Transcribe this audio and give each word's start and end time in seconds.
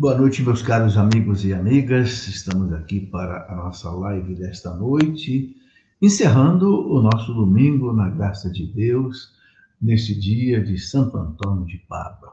Boa 0.00 0.16
noite, 0.16 0.42
meus 0.42 0.62
caros 0.62 0.96
amigos 0.96 1.44
e 1.44 1.52
amigas. 1.52 2.26
Estamos 2.26 2.72
aqui 2.72 3.00
para 3.00 3.44
a 3.52 3.54
nossa 3.54 3.90
live 3.90 4.34
desta 4.34 4.74
noite, 4.74 5.54
encerrando 6.00 6.90
o 6.90 7.02
nosso 7.02 7.34
domingo 7.34 7.92
na 7.92 8.08
graça 8.08 8.50
de 8.50 8.66
Deus, 8.66 9.34
neste 9.78 10.18
dia 10.18 10.64
de 10.64 10.78
Santo 10.78 11.18
Antônio 11.18 11.66
de 11.66 11.76
Pádua. 11.86 12.32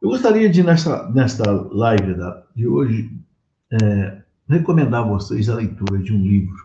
Eu 0.00 0.08
gostaria 0.08 0.48
de, 0.48 0.62
nesta, 0.62 1.10
nesta 1.10 1.44
live 1.50 2.14
da, 2.14 2.42
de 2.56 2.66
hoje, 2.66 3.14
é, 3.70 4.22
recomendar 4.48 5.04
a 5.04 5.08
vocês 5.08 5.50
a 5.50 5.56
leitura 5.56 5.98
de 5.98 6.10
um 6.14 6.22
livro. 6.22 6.56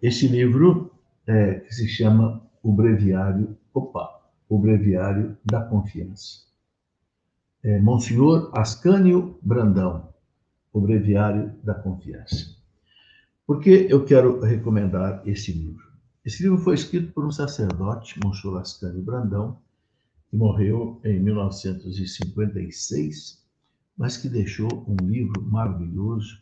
Este 0.00 0.28
livro 0.28 0.92
é, 1.26 1.54
que 1.54 1.74
se 1.74 1.88
chama 1.88 2.40
O 2.62 2.72
Breviário, 2.72 3.56
opa, 3.74 4.10
O 4.48 4.60
Breviário 4.60 5.36
da 5.44 5.60
Confiança 5.60 6.49
é, 7.62 7.78
Monsenhor 7.78 8.50
Ascânio 8.54 9.38
Brandão, 9.42 10.08
o 10.72 10.80
Breviário 10.80 11.52
da 11.62 11.74
Confiança. 11.74 12.56
Por 13.46 13.60
que 13.60 13.86
eu 13.90 14.02
quero 14.04 14.40
recomendar 14.40 15.22
esse 15.26 15.52
livro? 15.52 15.90
Esse 16.24 16.42
livro 16.42 16.56
foi 16.58 16.74
escrito 16.74 17.12
por 17.12 17.24
um 17.24 17.32
sacerdote, 17.32 18.18
Monsenhor 18.22 18.60
Ascânio 18.60 19.02
Brandão, 19.02 19.58
que 20.28 20.36
morreu 20.36 21.00
em 21.04 21.18
1956, 21.20 23.42
mas 23.96 24.16
que 24.16 24.28
deixou 24.28 24.84
um 24.86 24.96
livro 25.04 25.42
maravilhoso 25.42 26.40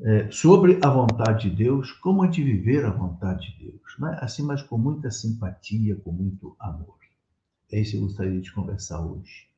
é, 0.00 0.30
sobre 0.30 0.78
a 0.82 0.90
vontade 0.90 1.50
de 1.50 1.56
Deus, 1.56 1.90
como 1.92 2.22
a 2.22 2.26
de 2.26 2.42
viver 2.42 2.84
a 2.84 2.90
vontade 2.90 3.52
de 3.52 3.70
Deus, 3.70 3.98
né? 3.98 4.18
assim, 4.20 4.42
mas 4.42 4.62
com 4.62 4.78
muita 4.78 5.10
simpatia, 5.10 5.96
com 5.96 6.12
muito 6.12 6.54
amor. 6.58 6.96
É 7.72 7.80
isso 7.80 7.92
que 7.92 7.96
eu 7.96 8.02
gostaria 8.02 8.40
de 8.40 8.52
conversar 8.52 9.00
hoje. 9.00 9.48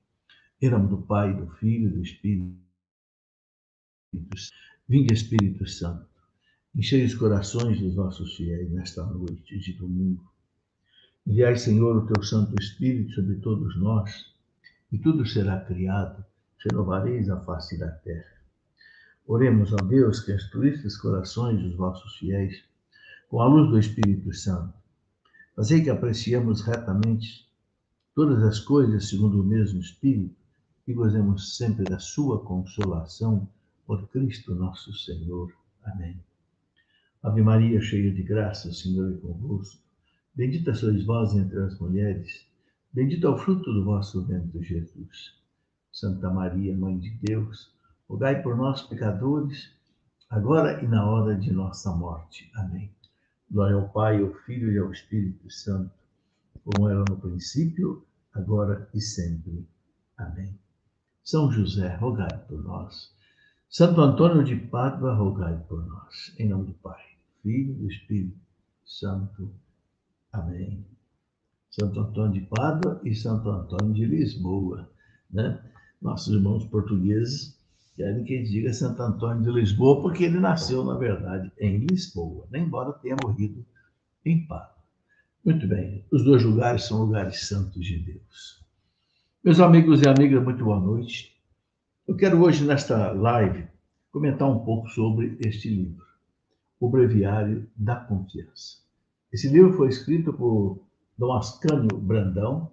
Em 0.61 0.71
nome 0.71 0.89
do 0.89 0.99
Pai, 0.99 1.33
do 1.33 1.47
Filho 1.53 1.87
e 1.87 1.93
do 1.93 2.03
Espírito. 2.03 2.59
Vinde, 4.89 5.15
Espírito 5.15 5.65
Santo, 5.69 6.09
enchei 6.75 7.05
os 7.05 7.15
corações 7.15 7.81
dos 7.81 7.95
nossos 7.95 8.35
fiéis 8.35 8.69
nesta 8.73 9.05
noite 9.07 9.57
de 9.57 9.75
domingo. 9.75 10.29
Enviai, 11.25 11.57
Senhor, 11.57 11.97
o 11.97 12.13
teu 12.13 12.25
Santo 12.25 12.61
Espírito 12.61 13.13
sobre 13.13 13.37
todos 13.37 13.79
nós, 13.79 14.35
e 14.91 14.99
tudo 14.99 15.25
será 15.25 15.61
criado, 15.61 16.25
renovareis 16.69 17.31
a 17.31 17.41
face 17.43 17.79
da 17.79 17.93
terra. 17.93 18.43
Oremos 19.29 19.73
a 19.75 19.77
Deus 19.77 20.19
que 20.19 20.35
instruísse 20.35 20.85
os 20.89 20.97
corações 20.97 21.63
dos 21.63 21.77
vossos 21.77 22.17
fiéis 22.17 22.65
com 23.29 23.41
a 23.41 23.47
luz 23.47 23.71
do 23.71 23.79
Espírito 23.79 24.35
Santo. 24.35 24.75
Fazei 25.55 25.85
que 25.85 25.91
apreciemos 25.91 26.63
retamente 26.63 27.47
todas 28.13 28.43
as 28.43 28.59
coisas 28.59 29.09
segundo 29.09 29.41
o 29.41 29.47
mesmo 29.47 29.79
Espírito 29.79 30.38
e 30.89 30.95
gozemos 30.95 31.55
sempre 31.59 31.85
da 31.85 31.99
sua 31.99 32.43
consolação 32.43 33.47
por 33.87 34.09
Cristo 34.09 34.55
nosso 34.55 34.91
Senhor. 34.95 35.53
Amém. 35.85 36.19
Ave 37.23 37.43
Maria, 37.43 37.79
cheia 37.79 38.11
de 38.11 38.23
graça, 38.23 38.71
o 38.71 38.73
Senhor 38.73 39.13
é 39.13 39.17
convosco. 39.19 39.83
Bendita 40.35 40.73
sois 40.73 41.05
vós 41.05 41.35
entre 41.35 41.59
as 41.59 41.79
mulheres, 41.79 42.47
bendito 42.91 43.27
é 43.27 43.31
o 43.31 43.37
fruto 43.37 43.71
do 43.71 43.85
vosso 43.85 44.25
ventre, 44.25 44.63
Jesus. 44.63 45.37
Santa 45.93 46.31
Maria, 46.31 46.75
Mãe 46.75 46.99
de 46.99 47.11
Deus, 47.21 47.71
rogai 48.09 48.43
por 48.43 48.57
nós, 48.57 48.81
pecadores, 48.81 49.71
agora 50.31 50.83
e 50.83 50.89
na 50.89 51.07
hora 51.07 51.37
de 51.37 51.53
nossa 51.53 51.95
morte. 51.95 52.51
Amém. 52.55 52.91
Glória 53.51 53.77
ao 53.77 53.91
Pai, 53.91 54.23
ao 54.23 54.33
Filho 54.33 54.73
e 54.73 54.79
ao 54.79 54.91
Espírito 54.91 55.51
Santo, 55.51 55.93
como 56.65 56.89
era 56.89 57.05
no 57.11 57.19
princípio, 57.19 58.07
agora 58.33 58.89
e 58.95 59.01
sempre. 59.03 59.69
Amém. 60.17 60.59
São 61.29 61.53
José, 61.53 61.95
rogai 61.97 62.39
por 62.49 62.65
nós. 62.65 63.15
Santo 63.69 64.01
Antônio 64.01 64.43
de 64.43 64.57
Pádua, 64.57 65.13
rogai 65.13 65.63
por 65.69 65.87
nós. 65.87 66.35
Em 66.39 66.49
nome 66.49 66.69
do 66.69 66.73
Pai, 66.73 67.05
Filho 67.43 67.73
e 67.73 67.75
do 67.75 67.87
Espírito 67.87 68.41
Santo. 68.83 69.53
Amém. 70.33 70.87
Santo 71.69 72.01
Antônio 72.01 72.41
de 72.41 72.47
Pádua 72.47 72.99
e 73.05 73.15
Santo 73.15 73.51
Antônio 73.51 73.93
de 73.93 74.07
Lisboa. 74.07 74.91
Né? 75.31 75.63
Nossos 76.01 76.35
irmãos 76.35 76.65
portugueses 76.65 77.61
querem 77.95 78.25
que 78.25 78.43
diga 78.45 78.73
Santo 78.73 79.03
Antônio 79.03 79.43
de 79.43 79.51
Lisboa, 79.51 80.01
porque 80.01 80.25
ele 80.25 80.41
nasceu, 80.41 80.83
na 80.83 80.97
verdade, 80.97 81.53
em 81.61 81.77
Lisboa, 81.77 82.49
né? 82.51 82.61
embora 82.61 82.95
tenha 82.95 83.17
morrido 83.23 83.63
em 84.25 84.47
Pádua. 84.47 84.83
Muito 85.45 85.69
bem, 85.69 86.07
os 86.11 86.25
dois 86.25 86.43
lugares 86.43 86.85
são 86.85 87.05
lugares 87.05 87.47
santos 87.47 87.85
de 87.85 87.99
Deus. 87.99 88.67
Meus 89.49 89.61
amigos 89.61 90.03
e 90.03 90.07
amigas, 90.07 90.45
muito 90.45 90.63
boa 90.63 90.79
noite. 90.79 91.35
Eu 92.07 92.15
quero 92.15 92.39
hoje, 92.43 92.67
nesta 92.67 93.13
live, 93.13 93.67
comentar 94.13 94.47
um 94.47 94.59
pouco 94.59 94.91
sobre 94.91 95.39
este 95.41 95.71
livro, 95.71 96.05
O 96.79 96.87
Breviário 96.87 97.67
da 97.75 97.97
Confiança. 97.97 98.77
Esse 99.33 99.49
livro 99.49 99.73
foi 99.73 99.89
escrito 99.89 100.35
por 100.35 100.83
Dom 101.17 101.33
Ascânio 101.33 101.97
Brandão, 101.97 102.71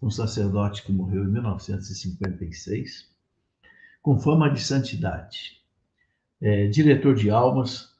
um 0.00 0.12
sacerdote 0.12 0.84
que 0.84 0.92
morreu 0.92 1.24
em 1.24 1.28
1956, 1.32 3.10
com 4.00 4.16
fama 4.20 4.48
de 4.48 4.62
santidade. 4.62 5.60
É, 6.40 6.68
diretor 6.68 7.16
de 7.16 7.30
almas, 7.30 7.96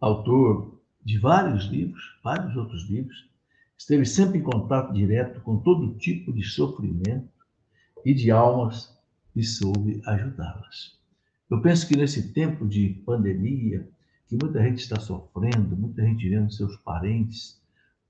autor 0.00 0.80
de 1.00 1.16
vários 1.16 1.66
livros, 1.66 2.18
vários 2.24 2.56
outros 2.56 2.90
livros, 2.90 3.30
esteve 3.78 4.04
sempre 4.04 4.40
em 4.40 4.42
contato 4.42 4.92
direto 4.92 5.40
com 5.42 5.58
todo 5.58 5.94
tipo 5.94 6.32
de 6.32 6.42
sofrimento 6.42 7.30
e 8.04 8.14
de 8.14 8.30
almas 8.30 8.96
e 9.34 9.42
soube 9.42 10.00
ajudá-las. 10.06 10.98
Eu 11.50 11.60
penso 11.60 11.86
que 11.86 11.96
nesse 11.96 12.32
tempo 12.32 12.66
de 12.66 12.88
pandemia, 13.06 13.88
que 14.26 14.36
muita 14.42 14.62
gente 14.62 14.78
está 14.78 14.98
sofrendo, 14.98 15.76
muita 15.76 16.02
gente 16.02 16.28
vendo 16.28 16.52
seus 16.52 16.76
parentes 16.78 17.60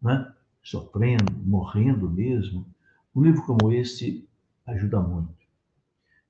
né, 0.00 0.32
sofrendo, 0.62 1.32
morrendo 1.44 2.10
mesmo, 2.10 2.66
um 3.14 3.22
livro 3.22 3.42
como 3.44 3.72
este 3.72 4.28
ajuda 4.66 5.00
muito. 5.00 5.34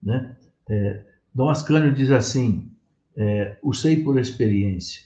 Né? 0.02 0.36
É, 0.68 1.04
Dom 1.34 1.48
Ascânio 1.48 1.94
diz 1.94 2.10
assim: 2.10 2.70
é, 3.16 3.58
o 3.62 3.72
sei 3.72 4.02
por 4.02 4.18
experiência. 4.18 5.02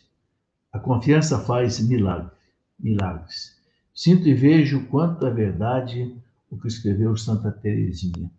A 0.72 0.78
confiança 0.78 1.38
faz 1.38 1.80
milagres. 1.80 2.32
milagres. 2.78 3.56
Sinto 3.94 4.28
e 4.28 4.34
vejo 4.34 4.86
quanto 4.86 5.26
é 5.26 5.30
verdade 5.30 6.14
o 6.50 6.58
que 6.58 6.68
escreveu 6.68 7.16
Santa 7.16 7.50
Teresinha. 7.50 8.30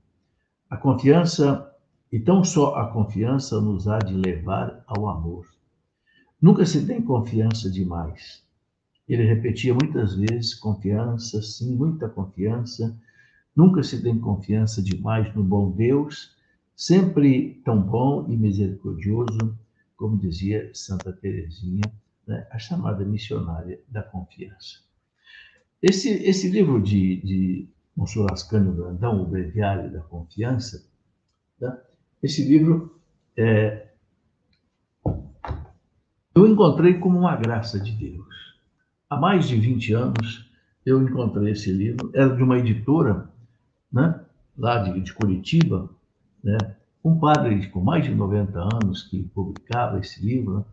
A 0.70 0.76
confiança, 0.76 1.74
e 2.12 2.20
tão 2.20 2.44
só 2.44 2.76
a 2.76 2.92
confiança, 2.92 3.62
nos 3.62 3.88
há 3.88 4.00
de 4.00 4.14
levar 4.14 4.84
ao 4.86 5.08
amor. 5.08 5.48
Nunca 6.42 6.66
se 6.66 6.86
tem 6.86 7.02
confiança 7.02 7.70
demais. 7.72 8.44
Ele 9.08 9.24
repetia 9.24 9.74
muitas 9.74 10.16
vezes: 10.16 10.54
confiança, 10.54 11.42
sim, 11.42 11.76
muita 11.76 12.10
confiança. 12.10 13.00
Nunca 13.56 13.82
se 13.82 14.04
tem 14.04 14.20
confiança 14.20 14.84
demais 14.84 15.34
no 15.34 15.44
bom 15.44 15.72
Deus, 15.72 16.36
sempre 16.76 17.62
tão 17.64 17.82
bom 17.82 18.28
e 18.30 18.36
misericordioso, 18.36 19.58
como 19.96 20.18
dizia 20.18 20.70
Santa 20.74 21.12
Teresinha, 21.14 21.82
né, 22.28 22.46
a 22.52 22.60
chamada 22.60 23.04
missionária 23.06 23.80
da 23.88 24.04
confiança. 24.04 24.82
Esse, 25.82 26.10
esse 26.10 26.50
livro 26.50 26.82
de, 26.82 27.22
de 27.22 27.70
Monsenhor 27.98 28.32
Ascânio 28.32 28.72
Brandão, 28.72 29.24
O 29.24 29.26
Breviário 29.26 29.92
da 29.92 30.02
Confiança, 30.02 30.88
tá? 31.60 31.82
esse 32.22 32.48
livro 32.48 33.02
é, 33.36 33.88
eu 36.36 36.46
encontrei 36.46 37.00
como 37.00 37.18
uma 37.18 37.36
graça 37.36 37.80
de 37.80 37.92
Deus. 37.94 38.28
Há 39.10 39.18
mais 39.18 39.48
de 39.48 39.56
20 39.56 39.94
anos 39.94 40.48
eu 40.86 41.02
encontrei 41.02 41.52
esse 41.52 41.72
livro, 41.72 42.12
era 42.14 42.36
de 42.36 42.44
uma 42.44 42.60
editora, 42.60 43.30
né, 43.92 44.24
lá 44.56 44.78
de, 44.84 45.02
de 45.02 45.14
Curitiba, 45.14 45.90
né, 46.44 46.58
um 47.04 47.20
padre 47.20 47.68
com 47.70 47.82
mais 47.82 48.06
de 48.06 48.14
90 48.14 48.60
anos 48.60 49.04
que 49.04 49.24
publicava 49.24 50.00
esse 50.00 50.24
livro, 50.24 50.60
né, 50.60 50.66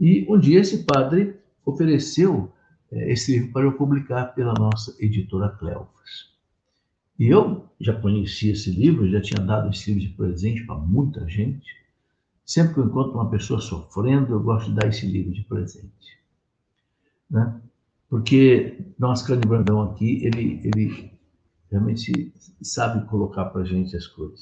e 0.00 0.26
um 0.30 0.38
dia 0.38 0.60
esse 0.60 0.84
padre 0.84 1.36
ofereceu 1.64 2.52
é, 2.92 3.12
esse 3.12 3.32
livro 3.32 3.52
para 3.52 3.62
eu 3.62 3.72
publicar 3.72 4.26
pela 4.26 4.54
nossa 4.54 4.94
editora 5.04 5.48
Cleofas. 5.48 6.29
E 7.20 7.28
eu 7.28 7.66
já 7.78 7.92
conhecia 7.92 8.52
esse 8.52 8.70
livro, 8.70 9.06
já 9.10 9.20
tinha 9.20 9.44
dado 9.44 9.68
esse 9.68 9.92
livro 9.92 10.08
de 10.08 10.16
presente 10.16 10.64
para 10.64 10.76
muita 10.76 11.28
gente. 11.28 11.76
Sempre 12.46 12.72
que 12.72 12.80
eu 12.80 12.86
encontro 12.86 13.12
uma 13.12 13.28
pessoa 13.28 13.60
sofrendo, 13.60 14.32
eu 14.32 14.40
gosto 14.40 14.70
de 14.70 14.76
dar 14.76 14.88
esse 14.88 15.04
livro 15.04 15.30
de 15.30 15.42
presente. 15.42 16.18
Né? 17.30 17.60
Porque 18.08 18.78
nosso 18.98 19.26
Cândido 19.26 19.48
Brandão 19.48 19.82
aqui, 19.82 20.24
ele, 20.24 20.62
ele 20.64 21.12
realmente 21.70 22.32
sabe 22.62 23.06
colocar 23.06 23.44
para 23.44 23.60
a 23.60 23.66
gente 23.66 23.94
as 23.94 24.06
coisas. 24.06 24.40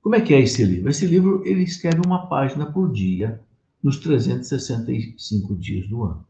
Como 0.00 0.14
é 0.14 0.20
que 0.20 0.32
é 0.32 0.40
esse 0.40 0.64
livro? 0.64 0.90
Esse 0.90 1.06
livro, 1.06 1.42
ele 1.44 1.64
escreve 1.64 2.02
uma 2.06 2.28
página 2.28 2.66
por 2.66 2.92
dia, 2.92 3.40
nos 3.82 3.98
365 3.98 5.56
dias 5.56 5.88
do 5.88 6.04
ano. 6.04 6.24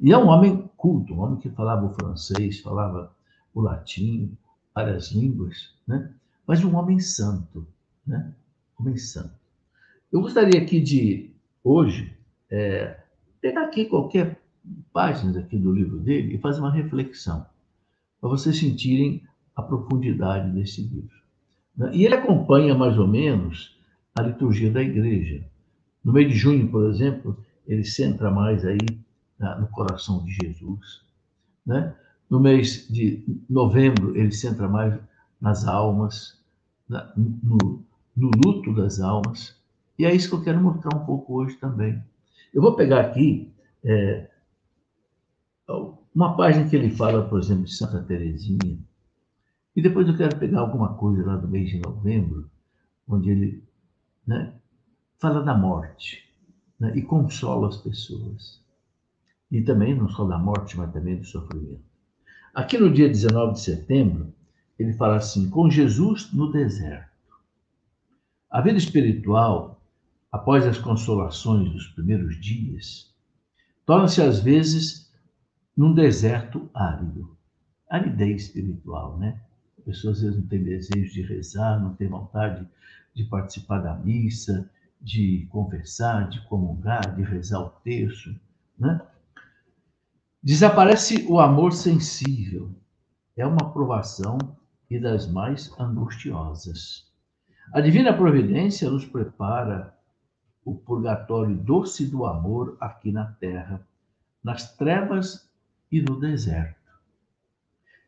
E 0.00 0.12
é 0.12 0.16
um 0.16 0.28
homem 0.28 0.70
culto, 0.76 1.14
um 1.14 1.20
homem 1.20 1.40
que 1.40 1.50
falava 1.50 1.84
o 1.84 1.94
francês, 1.94 2.60
falava 2.60 3.12
o 3.52 3.60
latim, 3.60 4.36
várias 4.74 5.12
línguas, 5.12 5.74
né? 5.86 6.10
mas 6.46 6.64
um 6.64 6.74
homem 6.76 6.98
santo, 6.98 7.66
né? 8.06 8.32
Homem 8.78 8.96
santo. 8.96 9.34
Eu 10.10 10.20
gostaria 10.20 10.60
aqui 10.60 10.80
de, 10.80 11.30
hoje, 11.62 12.16
é, 12.50 13.00
pegar 13.40 13.64
aqui 13.64 13.86
qualquer 13.86 14.40
página 14.92 15.40
aqui 15.40 15.56
do 15.56 15.72
livro 15.72 15.98
dele 15.98 16.34
e 16.34 16.38
fazer 16.38 16.60
uma 16.60 16.72
reflexão, 16.72 17.46
para 18.20 18.30
vocês 18.30 18.58
sentirem 18.58 19.22
a 19.56 19.62
profundidade 19.62 20.50
desse 20.50 20.82
livro. 20.82 21.16
Né? 21.76 21.90
E 21.94 22.04
ele 22.04 22.14
acompanha 22.14 22.74
mais 22.74 22.98
ou 22.98 23.06
menos 23.06 23.76
a 24.14 24.22
liturgia 24.22 24.70
da 24.70 24.82
igreja. 24.82 25.44
No 26.04 26.12
mês 26.12 26.28
de 26.28 26.36
junho, 26.36 26.68
por 26.68 26.88
exemplo, 26.90 27.38
ele 27.66 27.84
centra 27.84 28.30
mais 28.30 28.64
aí 28.64 28.78
no 29.58 29.66
coração 29.68 30.24
de 30.24 30.32
Jesus. 30.32 31.02
Né? 31.66 31.94
No 32.32 32.40
mês 32.40 32.88
de 32.88 33.22
novembro, 33.46 34.16
ele 34.16 34.32
centra 34.32 34.66
mais 34.66 34.98
nas 35.38 35.68
almas, 35.68 36.42
no, 36.88 37.84
no 38.16 38.30
luto 38.42 38.74
das 38.74 39.00
almas. 39.00 39.54
E 39.98 40.06
é 40.06 40.14
isso 40.14 40.30
que 40.30 40.36
eu 40.36 40.42
quero 40.42 40.58
mostrar 40.58 40.96
um 40.96 41.04
pouco 41.04 41.34
hoje 41.34 41.56
também. 41.56 42.02
Eu 42.54 42.62
vou 42.62 42.74
pegar 42.74 43.02
aqui 43.02 43.52
é, 43.84 44.30
uma 46.14 46.34
página 46.34 46.66
que 46.70 46.74
ele 46.74 46.88
fala, 46.88 47.28
por 47.28 47.38
exemplo, 47.38 47.64
de 47.64 47.74
Santa 47.74 48.02
Teresinha, 48.02 48.78
e 49.76 49.82
depois 49.82 50.08
eu 50.08 50.16
quero 50.16 50.38
pegar 50.38 50.60
alguma 50.60 50.94
coisa 50.94 51.26
lá 51.26 51.36
do 51.36 51.46
mês 51.46 51.68
de 51.68 51.80
novembro, 51.80 52.50
onde 53.06 53.28
ele 53.28 53.62
né, 54.26 54.54
fala 55.18 55.42
da 55.42 55.54
morte 55.54 56.26
né, 56.80 56.96
e 56.96 57.02
consola 57.02 57.68
as 57.68 57.76
pessoas. 57.76 58.58
E 59.50 59.60
também 59.60 59.94
não 59.94 60.08
só 60.08 60.24
da 60.24 60.38
morte, 60.38 60.78
mas 60.78 60.90
também 60.94 61.18
do 61.18 61.26
sofrimento. 61.26 61.91
Aqui 62.54 62.76
no 62.76 62.92
dia 62.92 63.08
19 63.08 63.54
de 63.54 63.60
setembro, 63.60 64.34
ele 64.78 64.92
fala 64.92 65.16
assim: 65.16 65.48
com 65.48 65.70
Jesus 65.70 66.30
no 66.34 66.52
deserto. 66.52 67.10
A 68.50 68.60
vida 68.60 68.76
espiritual, 68.76 69.80
após 70.30 70.66
as 70.66 70.76
consolações 70.76 71.72
dos 71.72 71.86
primeiros 71.88 72.38
dias, 72.38 73.10
torna-se 73.86 74.20
às 74.20 74.40
vezes 74.40 75.10
num 75.74 75.94
deserto 75.94 76.68
árido. 76.74 77.34
Aridez 77.88 78.42
espiritual, 78.42 79.16
né? 79.16 79.40
A 79.78 79.82
pessoa 79.82 80.12
às 80.12 80.20
vezes 80.20 80.36
não 80.36 80.46
tem 80.46 80.62
desejo 80.62 81.10
de 81.10 81.22
rezar, 81.22 81.80
não 81.80 81.94
tem 81.94 82.06
vontade 82.06 82.68
de 83.14 83.24
participar 83.24 83.78
da 83.78 83.94
missa, 83.94 84.70
de 85.00 85.46
conversar, 85.50 86.28
de 86.28 86.42
comungar, 86.48 87.16
de 87.16 87.22
rezar 87.22 87.60
o 87.60 87.70
texto, 87.82 88.38
né? 88.78 89.00
Desaparece 90.44 91.24
o 91.28 91.38
amor 91.38 91.72
sensível. 91.72 92.74
É 93.36 93.46
uma 93.46 93.72
provação 93.72 94.38
e 94.90 94.98
das 94.98 95.30
mais 95.30 95.72
angustiosas. 95.78 97.08
A 97.72 97.80
divina 97.80 98.12
providência 98.12 98.90
nos 98.90 99.04
prepara 99.04 99.96
o 100.64 100.74
purgatório 100.74 101.54
doce 101.54 102.06
do 102.06 102.26
amor 102.26 102.76
aqui 102.80 103.12
na 103.12 103.26
terra, 103.26 103.86
nas 104.42 104.76
trevas 104.76 105.48
e 105.92 106.02
no 106.02 106.18
deserto. 106.18 106.90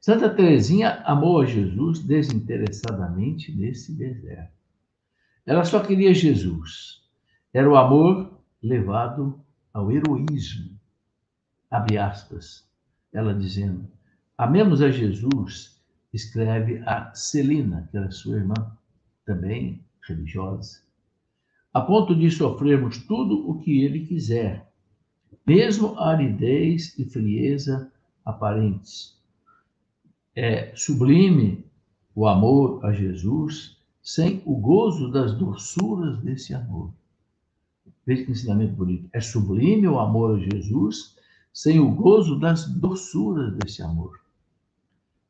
Santa 0.00 0.28
Teresinha 0.28 1.02
amou 1.04 1.40
a 1.40 1.46
Jesus 1.46 2.00
desinteressadamente 2.00 3.52
nesse 3.52 3.92
deserto. 3.92 4.52
Ela 5.46 5.64
só 5.64 5.78
queria 5.78 6.12
Jesus. 6.12 7.00
Era 7.52 7.70
o 7.70 7.76
amor 7.76 8.40
levado 8.60 9.40
ao 9.72 9.92
heroísmo. 9.92 10.73
Abre 11.74 11.98
aspas. 11.98 12.64
Ela 13.12 13.34
dizendo: 13.34 13.86
Amemos 14.36 14.80
a 14.82 14.90
Jesus, 14.90 15.80
escreve 16.12 16.82
a 16.86 17.12
Celina, 17.14 17.88
que 17.90 17.96
era 17.96 18.10
sua 18.10 18.36
irmã, 18.36 18.54
também 19.24 19.84
religiosa, 20.06 20.82
a 21.72 21.80
ponto 21.80 22.14
de 22.14 22.30
sofrermos 22.30 22.98
tudo 22.98 23.48
o 23.48 23.58
que 23.58 23.82
ele 23.82 24.06
quiser, 24.06 24.70
mesmo 25.46 25.98
a 25.98 26.10
aridez 26.10 26.98
e 26.98 27.04
frieza 27.04 27.90
aparentes 28.24 29.14
é 30.34 30.74
sublime 30.74 31.64
o 32.14 32.26
amor 32.26 32.84
a 32.84 32.92
Jesus 32.92 33.76
sem 34.02 34.42
o 34.44 34.56
gozo 34.56 35.10
das 35.10 35.32
doçuras 35.32 36.18
desse 36.18 36.52
amor. 36.52 36.92
Veja 38.04 38.24
que 38.24 38.32
ensinamento 38.32 38.74
bonito. 38.74 39.08
É 39.12 39.20
sublime 39.20 39.86
o 39.88 39.98
amor 39.98 40.36
a 40.36 40.40
Jesus 40.40 41.13
sem 41.54 41.78
o 41.78 41.88
gozo 41.88 42.36
das 42.36 42.68
doçuras 42.68 43.54
desse 43.54 43.80
amor. 43.80 44.20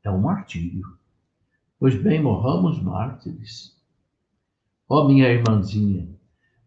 É 0.03 0.11
um 0.11 0.23
martírio. 0.23 0.97
Pois 1.79 1.94
bem, 1.94 2.23
morramos 2.23 2.82
mártires. 2.82 3.76
Ó 4.88 5.03
oh, 5.03 5.09
minha 5.09 5.29
irmãzinha, 5.29 6.09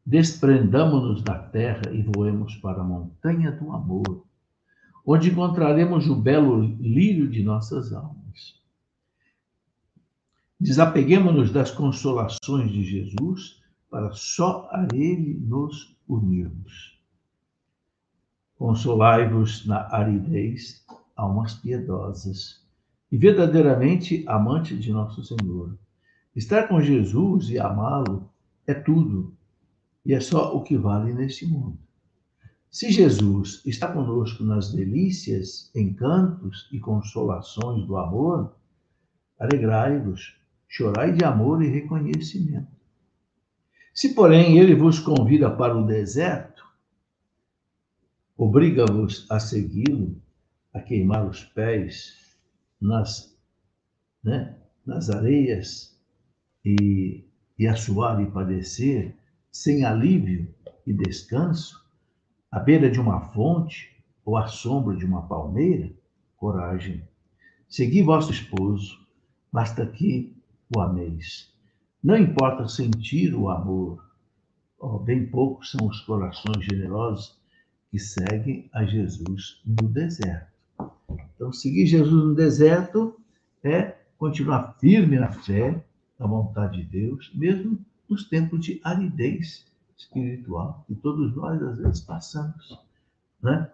desprendamo-nos 0.06 1.24
da 1.24 1.39
terra 1.39 1.92
e 1.92 2.04
voemos 2.04 2.56
para 2.57 2.81
a 2.81 2.83
montanha 2.83 3.51
do 3.51 3.71
amor, 3.71 4.24
onde 5.04 5.31
encontraremos 5.31 6.07
o 6.07 6.15
belo 6.15 6.62
lírio 6.62 7.27
de 7.27 7.42
nossas 7.42 7.92
almas. 7.92 8.62
Desapeguemos-nos 10.60 11.51
das 11.51 11.71
consolações 11.71 12.71
de 12.71 12.83
Jesus 12.83 13.60
para 13.89 14.12
só 14.13 14.69
a 14.71 14.88
Ele 14.94 15.39
nos 15.39 15.95
unirmos. 16.07 16.97
Consolai-vos 18.57 19.65
na 19.65 19.88
aridez, 19.94 20.83
almas 21.15 21.54
piedosas 21.54 22.65
e 23.12 23.18
verdadeiramente 23.18 24.24
amantes 24.27 24.83
de 24.83 24.92
nosso 24.92 25.24
Senhor. 25.24 25.77
Estar 26.36 26.68
com 26.68 26.81
Jesus 26.81 27.50
e 27.50 27.59
amá-lo 27.59 28.30
é 28.65 28.74
tudo, 28.74 29.33
e 30.06 30.13
é 30.13 30.19
só 30.19 30.56
o 30.56 30.63
que 30.63 30.77
vale 30.77 31.13
neste 31.13 31.45
mundo. 31.45 31.77
Se 32.69 32.92
Jesus 32.92 33.62
está 33.65 33.92
conosco 33.92 34.44
nas 34.44 34.74
delícias, 34.74 35.71
encantos 35.75 36.68
e 36.71 36.80
consolações 36.80 37.86
do 37.86 37.98
amor, 37.98 38.56
alegrai-vos 39.39 40.38
chorai 40.68 41.13
de 41.13 41.24
amor 41.24 41.63
e 41.63 41.69
reconhecimento. 41.69 42.68
Se, 43.94 44.13
porém, 44.13 44.57
ele 44.60 44.75
vos 44.75 45.00
convida 45.00 45.50
para 45.50 45.75
o 45.75 45.86
deserto, 45.86 46.56
obriga-vos 48.38 49.25
a 49.31 49.39
segui-lo, 49.39 50.22
a 50.72 50.80
queimar 50.80 51.28
os 51.28 51.44
pés 51.44 52.38
nas, 52.80 53.36
né, 54.24 54.56
nas 54.86 55.10
areias 55.10 56.00
e, 56.63 57.25
e 57.58 57.67
a 57.67 57.75
suar 57.75 58.22
e 58.22 58.29
padecer, 58.29 59.17
sem 59.51 59.84
alívio 59.84 60.53
e 60.86 60.94
descanso, 60.94 61.84
à 62.51 62.60
beira 62.60 62.91
de 62.91 63.00
uma 63.00 63.22
fonte 63.32 63.98
ou 64.24 64.38
à 64.38 64.48
sombra 64.48 64.96
de 64.96 65.03
uma 65.03 65.27
palmeira, 65.27 65.91
coragem. 66.38 67.03
Segui 67.67 68.03
vosso 68.03 68.32
esposo, 68.32 69.00
basta 69.51 69.86
que 69.86 70.38
o 70.75 70.79
ameis. 70.79 71.51
Não 72.03 72.15
importa 72.15 72.67
sentir 72.67 73.34
o 73.34 73.50
amor, 73.50 74.06
oh, 74.77 75.00
bem 75.00 75.25
poucos 75.25 75.72
são 75.72 75.88
os 75.88 76.00
corações 76.01 76.63
generosos 76.63 77.38
que 77.91 78.00
seguem 78.00 78.70
a 78.74 78.86
Jesus 78.86 79.62
no 79.65 79.88
deserto. 79.88 80.51
Então, 81.36 81.51
seguir 81.51 81.86
Jesus 81.86 82.12
no 82.12 82.36
deserto 82.36 83.20
é 83.63 83.96
continuar 84.17 84.75
firme 84.79 85.20
na 85.20 85.32
fé, 85.32 85.84
na 86.20 86.27
vontade 86.27 86.84
de 86.84 86.89
Deus, 86.89 87.32
mesmo 87.34 87.79
nos 88.10 88.27
tempos 88.27 88.65
de 88.65 88.79
aridez 88.84 89.65
espiritual 89.98 90.84
que 90.88 90.96
todos 90.96 91.36
nós 91.36 91.62
às 91.62 91.77
vezes 91.77 92.01
passamos. 92.01 92.79
Né? 93.41 93.70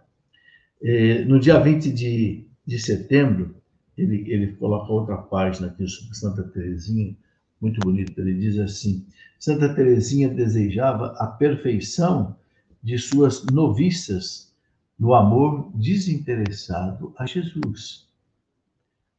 É, 0.81 1.25
no 1.25 1.39
dia 1.39 1.59
20 1.59 1.91
de, 1.91 2.45
de 2.65 2.79
setembro, 2.79 3.55
ele, 3.97 4.29
ele 4.31 4.53
coloca 4.53 4.91
outra 4.91 5.17
página 5.17 5.67
aqui 5.67 5.87
sobre 5.87 6.15
Santa 6.15 6.43
Teresinha, 6.43 7.15
muito 7.61 7.79
bonito. 7.79 8.19
Ele 8.19 8.33
diz 8.33 8.57
assim: 8.59 9.05
Santa 9.39 9.73
Teresinha 9.73 10.27
desejava 10.27 11.15
a 11.17 11.27
perfeição 11.27 12.35
de 12.83 12.97
suas 12.97 13.45
noviças 13.45 14.53
no 14.99 15.13
amor 15.13 15.71
desinteressado 15.73 17.13
a 17.17 17.25
Jesus. 17.25 18.07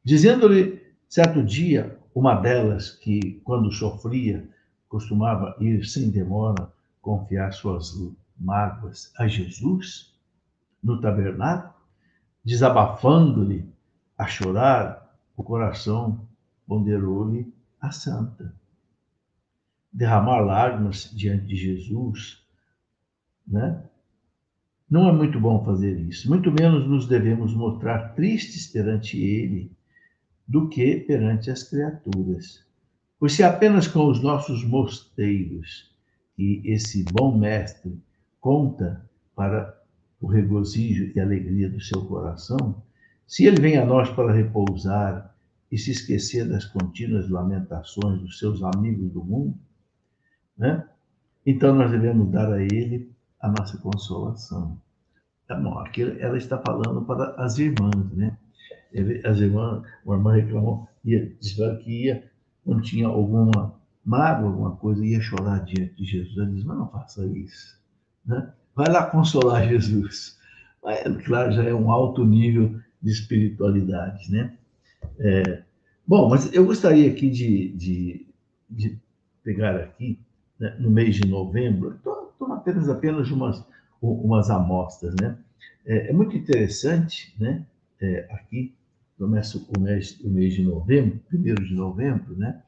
Dizendo-lhe 0.03 0.81
certo 1.09 1.43
dia, 1.43 1.99
uma 2.13 2.35
delas 2.35 2.91
que, 2.91 3.41
quando 3.43 3.71
sofria, 3.71 4.47
costumava 4.87 5.55
ir 5.59 5.83
sem 5.85 6.09
demora 6.09 6.71
confiar 7.01 7.51
suas 7.51 7.93
mágoas 8.37 9.11
a 9.17 9.27
Jesus 9.27 10.13
no 10.81 11.01
tabernáculo, 11.01 11.73
desabafando-lhe 12.43 13.67
a 14.17 14.27
chorar, 14.27 15.17
o 15.35 15.43
coração 15.43 16.25
ponderou-lhe 16.67 17.51
a 17.81 17.91
santa. 17.91 18.55
Derramar 19.91 20.39
lágrimas 20.39 21.11
diante 21.13 21.45
de 21.47 21.55
Jesus, 21.55 22.44
né? 23.47 23.83
Não 24.89 25.09
é 25.09 25.11
muito 25.11 25.39
bom 25.39 25.63
fazer 25.65 25.99
isso. 25.99 26.29
Muito 26.29 26.51
menos 26.51 26.87
nos 26.87 27.07
devemos 27.07 27.53
mostrar 27.53 28.13
tristes 28.15 28.67
perante 28.67 29.21
Ele 29.21 29.71
do 30.47 30.69
que 30.69 30.97
perante 30.97 31.49
as 31.49 31.63
criaturas. 31.63 32.63
Pois 33.19 33.33
se 33.33 33.43
apenas 33.43 33.87
com 33.87 34.07
os 34.07 34.21
nossos 34.21 34.63
mosteiros 34.63 35.91
que 36.35 36.61
esse 36.65 37.03
bom 37.11 37.37
mestre 37.37 37.97
conta 38.39 39.09
para 39.35 39.75
o 40.21 40.27
regozijo 40.27 41.11
e 41.15 41.19
alegria 41.19 41.69
do 41.69 41.81
seu 41.81 42.05
coração, 42.05 42.83
se 43.27 43.45
ele 43.45 43.59
vem 43.59 43.77
a 43.77 43.85
nós 43.85 44.09
para 44.09 44.31
repousar 44.31 45.35
e 45.71 45.77
se 45.77 45.91
esquecer 45.91 46.47
das 46.47 46.65
contínuas 46.65 47.29
lamentações 47.29 48.21
dos 48.21 48.37
seus 48.37 48.61
amigos 48.61 49.11
do 49.11 49.23
mundo, 49.23 49.57
né? 50.57 50.87
Então 51.45 51.75
nós 51.75 51.89
devemos 51.91 52.31
dar 52.31 52.51
a 52.51 52.61
ele 52.61 53.14
a 53.45 53.47
nossa 53.49 53.77
consolação. 53.77 54.79
Tá 55.47 55.55
bom, 55.55 55.77
aqui 55.79 56.01
ela 56.19 56.37
está 56.37 56.57
falando 56.57 57.03
para 57.03 57.35
as 57.37 57.57
irmãs, 57.59 58.11
né? 58.13 58.37
As 59.23 59.39
irmãs, 59.39 59.83
uma 60.03 60.15
irmã 60.15 60.33
reclamou, 60.33 60.87
ia, 61.03 61.31
disse 61.39 61.55
que 61.83 62.05
ia, 62.05 62.31
quando 62.63 62.81
tinha 62.81 63.07
alguma 63.07 63.75
mágoa, 64.03 64.47
alguma 64.47 64.75
coisa, 64.77 65.05
ia 65.05 65.21
chorar 65.21 65.63
diante 65.65 65.95
de 65.95 66.05
Jesus. 66.05 66.37
Ela 66.37 66.47
disse, 66.47 66.65
mas 66.65 66.77
não 66.77 66.89
faça 66.89 67.25
isso. 67.27 67.79
Né? 68.25 68.51
Vai 68.75 68.91
lá 68.91 69.05
consolar 69.05 69.67
Jesus. 69.69 70.39
Mas, 70.83 71.03
claro, 71.25 71.51
já 71.51 71.63
é 71.63 71.73
um 71.73 71.91
alto 71.91 72.25
nível 72.25 72.79
de 73.01 73.11
espiritualidade, 73.11 74.31
né? 74.31 74.57
É, 75.19 75.63
bom, 76.07 76.29
mas 76.29 76.51
eu 76.53 76.65
gostaria 76.65 77.11
aqui 77.11 77.29
de, 77.29 77.69
de, 77.73 78.27
de 78.69 78.99
pegar 79.43 79.75
aqui, 79.75 80.19
né, 80.59 80.75
no 80.79 80.89
mês 80.89 81.15
de 81.15 81.27
novembro, 81.27 81.99
estou 82.35 82.53
apenas 82.53 82.89
apenas 82.89 83.31
umas, 83.31 83.65
umas 84.01 84.49
amostras, 84.49 85.15
né? 85.19 85.37
É, 85.85 86.09
é 86.09 86.13
muito 86.13 86.35
interessante, 86.35 87.35
né? 87.39 87.65
É, 87.99 88.27
aqui 88.31 88.75
começa 89.17 89.57
o 89.57 89.79
mês, 89.79 90.19
o 90.21 90.29
mês 90.29 90.53
de 90.53 90.63
novembro, 90.63 91.19
primeiro 91.27 91.65
de 91.65 91.73
novembro, 91.73 92.37
né? 92.37 92.61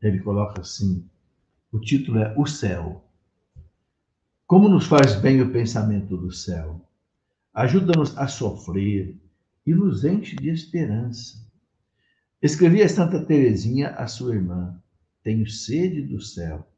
Ele 0.00 0.18
coloca 0.20 0.60
assim, 0.60 1.06
o 1.70 1.78
título 1.78 2.18
é 2.18 2.34
O 2.36 2.46
Céu. 2.46 3.04
Como 4.46 4.68
nos 4.68 4.86
faz 4.86 5.14
bem 5.16 5.40
o 5.40 5.52
pensamento 5.52 6.16
do 6.16 6.30
céu? 6.30 6.80
Ajuda-nos 7.52 8.16
a 8.18 8.26
sofrer, 8.26 9.16
e 9.66 9.74
nos 9.74 10.04
enche 10.04 10.36
de 10.36 10.50
esperança. 10.50 11.42
Escrevia 12.42 12.88
Santa 12.88 13.24
Teresinha 13.24 13.90
a 13.90 14.06
sua 14.06 14.34
irmã: 14.34 14.78
Tenho 15.22 15.48
sede 15.48 16.02
do 16.02 16.20
céu, 16.20 16.68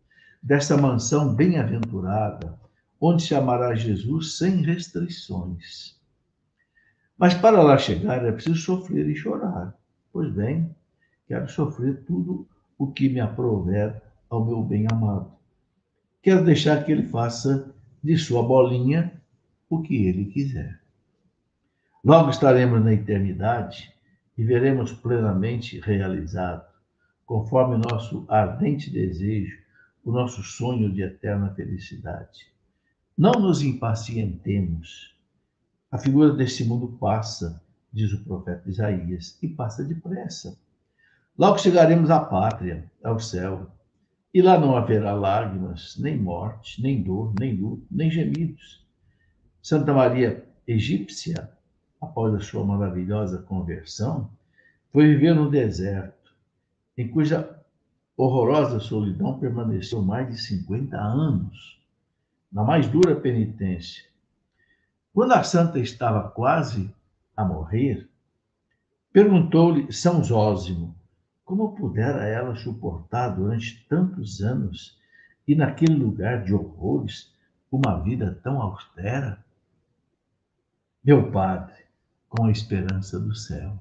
dessa 0.43 0.77
mansão 0.77 1.35
bem-aventurada, 1.35 2.59
onde 3.01 3.23
se 3.23 3.35
amará 3.35 3.75
Jesus 3.75 4.39
sem 4.39 4.63
restrições. 4.63 5.97
Mas 7.19 7.35
para 7.35 7.63
lá 7.63 7.79
chegar 7.79 8.25
é 8.25 8.33
preciso 8.33 8.61
sofrer 8.61 9.09
e 9.09 9.17
chorar. 9.17 9.75
Pois 10.13 10.33
bem, 10.33 10.75
quero 11.27 11.49
sofrer 11.49 12.05
tudo 12.05 12.47
o 12.79 12.93
que 12.93 13.09
me 13.09 13.21
aprover 13.21 14.03
ao 14.29 14.45
meu 14.45 14.63
bem-amado. 14.63 15.33
Quero 16.23 16.45
deixar 16.45 16.85
que 16.85 16.93
ele 16.93 17.05
faça 17.05 17.75
de 18.03 18.17
sua 18.19 18.43
bolinha 18.43 19.21
o 19.69 19.81
que 19.83 20.07
ele 20.07 20.27
quiser. 20.27 20.81
Logo 22.05 22.31
estaremos 22.31 22.85
na 22.85 22.93
eternidade 22.93 23.93
e 24.37 24.45
veremos 24.45 24.93
plenamente 24.93 25.81
realizado, 25.81 26.65
conforme 27.25 27.79
nosso 27.79 28.25
ardente 28.29 28.91
desejo, 28.91 29.59
o 30.07 30.13
nosso 30.13 30.41
sonho 30.45 30.91
de 30.93 31.03
eterna 31.03 31.53
felicidade. 31.53 32.47
Não 33.19 33.33
nos 33.33 33.61
impacientemos. 33.61 35.17
A 35.91 35.99
figura 35.99 36.33
deste 36.33 36.65
mundo 36.65 36.97
passa, 37.01 37.61
diz 37.93 38.13
o 38.13 38.23
profeta 38.23 38.63
Isaías, 38.71 39.37
e 39.43 39.49
passa 39.49 39.83
depressa. 39.83 40.57
Logo 41.37 41.59
chegaremos 41.59 42.09
à 42.09 42.21
pátria, 42.21 42.89
ao 43.03 43.19
céu, 43.19 43.69
e 44.33 44.41
lá 44.41 44.57
não 44.57 44.77
haverá 44.77 45.13
lágrimas, 45.13 45.97
nem 45.99 46.17
morte, 46.17 46.81
nem 46.81 47.03
dor, 47.03 47.35
nem 47.37 47.57
luto, 47.57 47.85
nem 47.91 48.09
gemidos. 48.09 48.87
Santa 49.61 49.93
Maria 49.93 50.47
egípcia 50.69 51.51
após 52.01 52.33
a 52.33 52.41
sua 52.41 52.65
maravilhosa 52.65 53.43
conversão, 53.43 54.31
foi 54.93 55.09
viver 55.09 55.35
no 55.35 55.51
deserto, 55.51 56.33
em 56.97 57.09
cuja 57.09 57.61
horrorosa 58.17 58.81
solidão 58.81 59.39
permaneceu 59.39 60.01
mais 60.03 60.29
de 60.29 60.41
50 60.41 60.97
anos, 60.97 61.79
na 62.51 62.65
mais 62.65 62.89
dura 62.89 63.15
penitência. 63.15 64.05
Quando 65.13 65.33
a 65.33 65.43
santa 65.43 65.79
estava 65.79 66.29
quase 66.29 66.91
a 67.37 67.45
morrer, 67.45 68.09
perguntou-lhe 69.13 69.93
São 69.93 70.23
Zósimo 70.25 70.95
como 71.45 71.77
pudera 71.77 72.27
ela 72.27 72.57
suportar 72.57 73.29
durante 73.29 73.87
tantos 73.89 74.43
anos 74.43 74.99
e 75.47 75.55
naquele 75.55 75.95
lugar 75.95 76.43
de 76.43 76.53
horrores 76.53 77.33
uma 77.71 78.03
vida 78.03 78.39
tão 78.43 78.61
austera? 78.61 79.39
Meu 81.05 81.31
padre, 81.31 81.85
com 82.29 82.47
a 82.47 82.51
esperança 82.51 83.21
do 83.21 83.33
céu. 83.33 83.79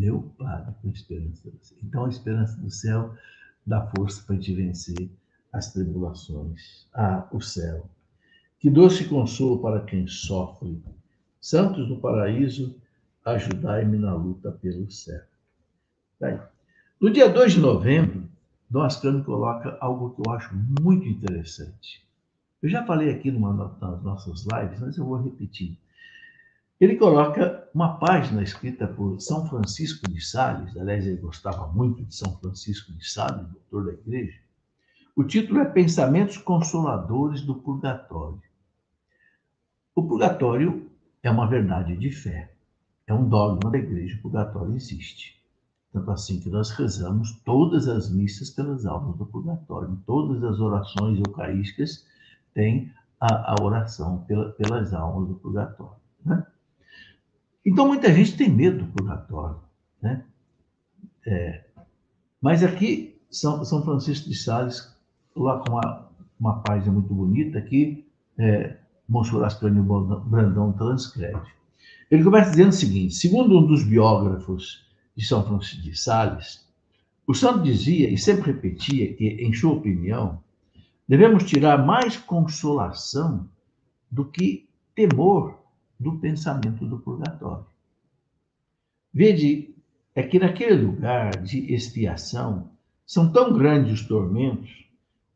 Meu 0.00 0.22
Padre, 0.38 0.74
com 0.80 0.88
a 0.88 0.92
esperança 0.92 1.50
do 1.50 1.58
céu. 1.60 1.78
Então, 1.82 2.04
a 2.06 2.08
esperança 2.08 2.56
do 2.56 2.70
céu 2.70 3.14
dá 3.66 3.86
força 3.94 4.24
para 4.26 4.38
te 4.38 4.54
vencer 4.54 5.10
as 5.52 5.74
tribulações. 5.74 6.88
Ah, 6.94 7.28
o 7.30 7.38
céu. 7.42 7.86
Que 8.58 8.70
doce 8.70 9.04
consolo 9.04 9.60
para 9.60 9.82
quem 9.82 10.06
sofre. 10.06 10.82
Santos 11.38 11.86
do 11.86 11.98
paraíso, 11.98 12.74
ajudai-me 13.26 13.98
na 13.98 14.14
luta 14.14 14.50
pelo 14.50 14.90
céu. 14.90 15.22
No 16.98 17.10
dia 17.10 17.28
2 17.28 17.52
de 17.52 17.60
novembro, 17.60 18.26
Ascânio 18.74 19.22
coloca 19.22 19.76
algo 19.82 20.14
que 20.14 20.26
eu 20.26 20.32
acho 20.32 20.54
muito 20.80 21.06
interessante. 21.06 22.02
Eu 22.62 22.70
já 22.70 22.86
falei 22.86 23.10
aqui 23.10 23.30
numa 23.30 23.52
das 23.78 24.02
nossas 24.02 24.46
lives, 24.46 24.80
mas 24.80 24.96
eu 24.96 25.04
vou 25.04 25.20
repetir. 25.20 25.76
Ele 26.80 26.96
coloca 26.96 27.68
uma 27.74 27.98
página 27.98 28.42
escrita 28.42 28.88
por 28.88 29.20
São 29.20 29.46
Francisco 29.46 30.10
de 30.10 30.18
Sales, 30.18 30.74
aliás, 30.78 31.06
ele 31.06 31.18
gostava 31.18 31.66
muito 31.66 32.02
de 32.02 32.14
São 32.14 32.34
Francisco 32.38 32.90
de 32.94 33.06
Sales, 33.06 33.46
doutor 33.48 33.84
da 33.84 33.92
igreja. 33.92 34.38
O 35.14 35.22
título 35.22 35.60
é 35.60 35.66
Pensamentos 35.66 36.38
Consoladores 36.38 37.42
do 37.42 37.54
Purgatório. 37.56 38.40
O 39.94 40.08
purgatório 40.08 40.90
é 41.22 41.30
uma 41.30 41.46
verdade 41.46 41.94
de 41.98 42.10
fé, 42.10 42.50
é 43.06 43.12
um 43.12 43.28
dogma 43.28 43.70
da 43.70 43.76
igreja, 43.76 44.16
o 44.16 44.22
purgatório 44.22 44.74
existe. 44.74 45.38
Tanto 45.92 46.10
assim 46.10 46.40
que 46.40 46.48
nós 46.48 46.70
rezamos 46.70 47.42
todas 47.44 47.88
as 47.88 48.10
missas 48.10 48.48
pelas 48.48 48.86
almas 48.86 49.18
do 49.18 49.26
purgatório, 49.26 50.00
todas 50.06 50.42
as 50.42 50.58
orações 50.58 51.18
eucarísticas 51.18 52.06
têm 52.54 52.90
a, 53.20 53.52
a 53.52 53.56
oração 53.62 54.24
pela, 54.24 54.52
pelas 54.52 54.94
almas 54.94 55.28
do 55.28 55.34
purgatório. 55.34 56.00
Né? 56.24 56.42
Então, 57.64 57.86
muita 57.86 58.12
gente 58.12 58.36
tem 58.36 58.48
medo 58.48 58.84
do 58.84 58.92
purgatório. 58.92 59.60
Né? 60.00 60.24
É, 61.26 61.64
mas 62.40 62.62
aqui, 62.62 63.18
São, 63.30 63.64
São 63.64 63.82
Francisco 63.82 64.28
de 64.28 64.34
Sales 64.34 64.94
coloca 65.34 65.70
uma, 65.70 66.08
uma 66.38 66.62
página 66.62 66.92
muito 66.92 67.12
bonita 67.12 67.60
que 67.60 68.04
é, 68.38 68.76
Monsenhor 69.08 69.44
Ascânio 69.44 69.82
Brandão 69.82 70.72
transcreve. 70.72 71.50
Ele 72.10 72.24
começa 72.24 72.50
dizendo 72.50 72.70
o 72.70 72.72
seguinte: 72.72 73.14
segundo 73.14 73.58
um 73.58 73.66
dos 73.66 73.84
biógrafos 73.84 74.86
de 75.16 75.24
São 75.24 75.44
Francisco 75.44 75.82
de 75.82 75.98
Sales, 75.98 76.66
o 77.26 77.34
santo 77.34 77.62
dizia 77.62 78.08
e 78.10 78.16
sempre 78.16 78.52
repetia 78.52 79.14
que, 79.14 79.24
em 79.24 79.52
sua 79.52 79.72
opinião, 79.72 80.42
devemos 81.06 81.44
tirar 81.44 81.84
mais 81.84 82.16
consolação 82.16 83.48
do 84.10 84.24
que 84.24 84.68
temor 84.94 85.59
do 86.00 86.18
pensamento 86.18 86.86
do 86.86 86.98
purgatório. 86.98 87.66
Vede, 89.12 89.74
é 90.14 90.22
que 90.22 90.38
naquele 90.38 90.82
lugar 90.82 91.42
de 91.42 91.72
expiação 91.72 92.70
são 93.06 93.30
tão 93.30 93.52
grandes 93.52 94.00
os 94.00 94.08
tormentos 94.08 94.70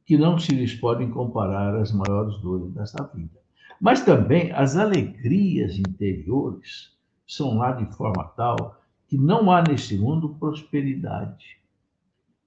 que 0.06 0.16
não 0.16 0.38
se 0.38 0.54
lhes 0.54 0.74
podem 0.74 1.10
comparar 1.10 1.76
às 1.76 1.92
maiores 1.92 2.38
dores 2.38 2.72
desta 2.72 3.04
vida. 3.14 3.38
Mas 3.80 4.02
também 4.04 4.52
as 4.52 4.76
alegrias 4.76 5.78
interiores 5.78 6.96
são 7.26 7.58
lá 7.58 7.72
de 7.72 7.84
forma 7.94 8.24
tal 8.36 8.80
que 9.06 9.18
não 9.18 9.50
há 9.50 9.62
neste 9.62 9.98
mundo 9.98 10.36
prosperidade, 10.40 11.58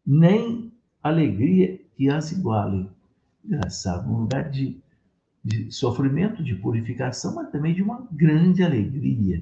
nem 0.06 0.72
alegria 1.04 1.80
que 1.96 2.10
as 2.10 2.32
iguale. 2.32 2.90
Engraçado, 3.44 4.10
um 4.10 4.22
lugar 4.22 4.50
de 4.50 4.82
de 5.48 5.72
sofrimento, 5.72 6.44
de 6.44 6.56
purificação, 6.56 7.36
mas 7.36 7.50
também 7.50 7.74
de 7.74 7.82
uma 7.82 8.08
grande 8.12 8.64
alegria. 8.64 9.42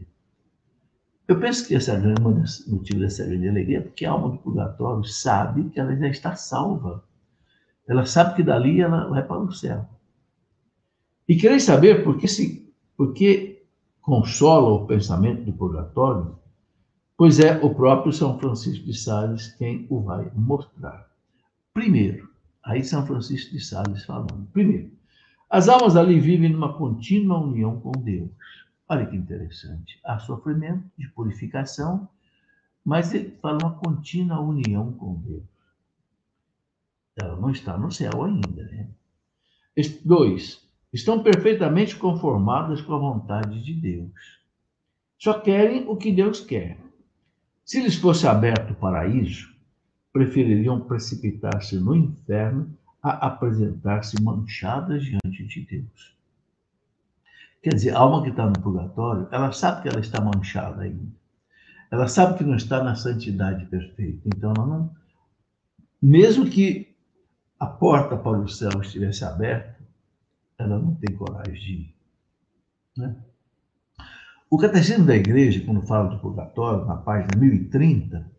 Eu 1.27 1.39
penso 1.39 1.67
que 1.67 1.74
essa 1.74 1.93
é 1.93 2.00
grande 2.00 2.21
motivo 2.67 3.00
dessa 3.00 3.25
grande 3.25 3.50
alegria 3.50 3.81
porque 3.81 4.05
a 4.05 4.12
alma 4.12 4.29
do 4.29 4.38
purgatório 4.38 5.03
sabe 5.03 5.69
que 5.69 5.79
ela 5.79 5.95
já 5.95 6.07
está 6.07 6.35
salva. 6.35 7.03
Ela 7.88 8.05
sabe 8.05 8.35
que 8.35 8.43
dali 8.43 8.81
ela 8.81 9.09
vai 9.09 9.24
para 9.24 9.39
o 9.39 9.51
céu. 9.51 9.88
E 11.27 11.35
querer 11.35 11.59
saber 11.59 12.03
por 12.03 12.17
que, 12.17 12.27
se, 12.27 12.71
por 12.95 13.13
que 13.13 13.63
consola 14.01 14.69
o 14.69 14.85
pensamento 14.85 15.43
do 15.43 15.53
purgatório? 15.53 16.38
Pois 17.17 17.39
é 17.39 17.57
o 17.63 17.74
próprio 17.74 18.13
São 18.13 18.38
Francisco 18.38 18.85
de 18.85 18.93
Sales 18.93 19.47
quem 19.57 19.88
o 19.89 20.01
vai 20.01 20.29
mostrar. 20.35 21.09
Primeiro, 21.74 22.29
Aí 22.65 22.83
São 22.83 23.05
Francisco 23.05 23.51
de 23.51 23.63
Sales 23.63 24.03
falando. 24.03 24.47
Primeiro, 24.51 24.91
as 25.49 25.69
almas 25.69 25.95
ali 25.95 26.19
vivem 26.19 26.49
numa 26.49 26.73
contínua 26.77 27.39
união 27.39 27.79
com 27.79 27.91
Deus. 27.91 28.29
Olha 28.87 29.05
que 29.05 29.15
interessante. 29.15 29.99
Há 30.03 30.19
sofrimento 30.19 30.83
de 30.97 31.07
purificação, 31.09 32.07
mas 32.83 33.13
ele 33.13 33.31
fala 33.41 33.57
uma 33.63 33.75
contínua 33.75 34.39
união 34.39 34.93
com 34.93 35.15
Deus. 35.15 35.43
Ela 37.19 37.35
não 37.37 37.49
está 37.49 37.77
no 37.77 37.91
céu 37.91 38.23
ainda, 38.23 38.63
né? 38.63 38.89
Dois, 40.03 40.67
estão 40.93 41.23
perfeitamente 41.23 41.95
conformadas 41.95 42.81
com 42.81 42.93
a 42.93 42.99
vontade 42.99 43.63
de 43.63 43.73
Deus. 43.73 44.11
Só 45.17 45.39
querem 45.39 45.87
o 45.87 45.95
que 45.95 46.11
Deus 46.11 46.41
quer. 46.41 46.77
Se 47.63 47.81
lhes 47.81 47.95
fosse 47.95 48.27
aberto 48.27 48.71
o 48.71 48.75
paraíso, 48.75 49.55
prefeririam 50.13 50.79
precipitar-se 50.81 51.79
no 51.79 51.95
inferno 51.95 52.77
a 53.05 53.27
apresentar-se 53.27 54.19
manchadas 54.19 55.03
diante 55.03 55.45
de 55.45 55.62
Deus. 55.62 56.17
Quer 57.62 57.75
dizer, 57.75 57.95
a 57.95 58.00
alma 58.00 58.24
que 58.24 58.29
está 58.29 58.47
no 58.47 58.59
purgatório, 58.59 59.27
ela 59.31 59.51
sabe 59.51 59.83
que 59.83 59.89
ela 59.89 60.00
está 60.00 60.19
manchada 60.19 60.81
ainda. 60.81 61.05
Ela 61.91 62.07
sabe 62.07 62.35
que 62.35 62.43
não 62.43 62.55
está 62.55 62.83
na 62.83 62.95
santidade 62.95 63.67
perfeita. 63.67 64.27
Então, 64.27 64.51
ela 64.57 64.65
não. 64.65 64.95
Mesmo 66.01 66.50
que 66.50 66.95
a 67.59 67.67
porta 67.67 68.17
para 68.17 68.39
o 68.39 68.47
céu 68.47 68.81
estivesse 68.81 69.24
aberta, 69.24 69.79
ela 70.57 70.79
não 70.79 70.95
tem 70.95 71.15
coragem 71.15 71.53
de 71.53 71.74
ir. 71.74 71.95
Né? 72.97 73.15
O 74.50 74.57
Catecismo 74.57 75.05
da 75.05 75.15
Igreja, 75.15 75.63
quando 75.63 75.85
fala 75.85 76.09
do 76.09 76.19
purgatório, 76.19 76.85
na 76.85 76.95
página 76.95 77.39
1030, 77.39 78.31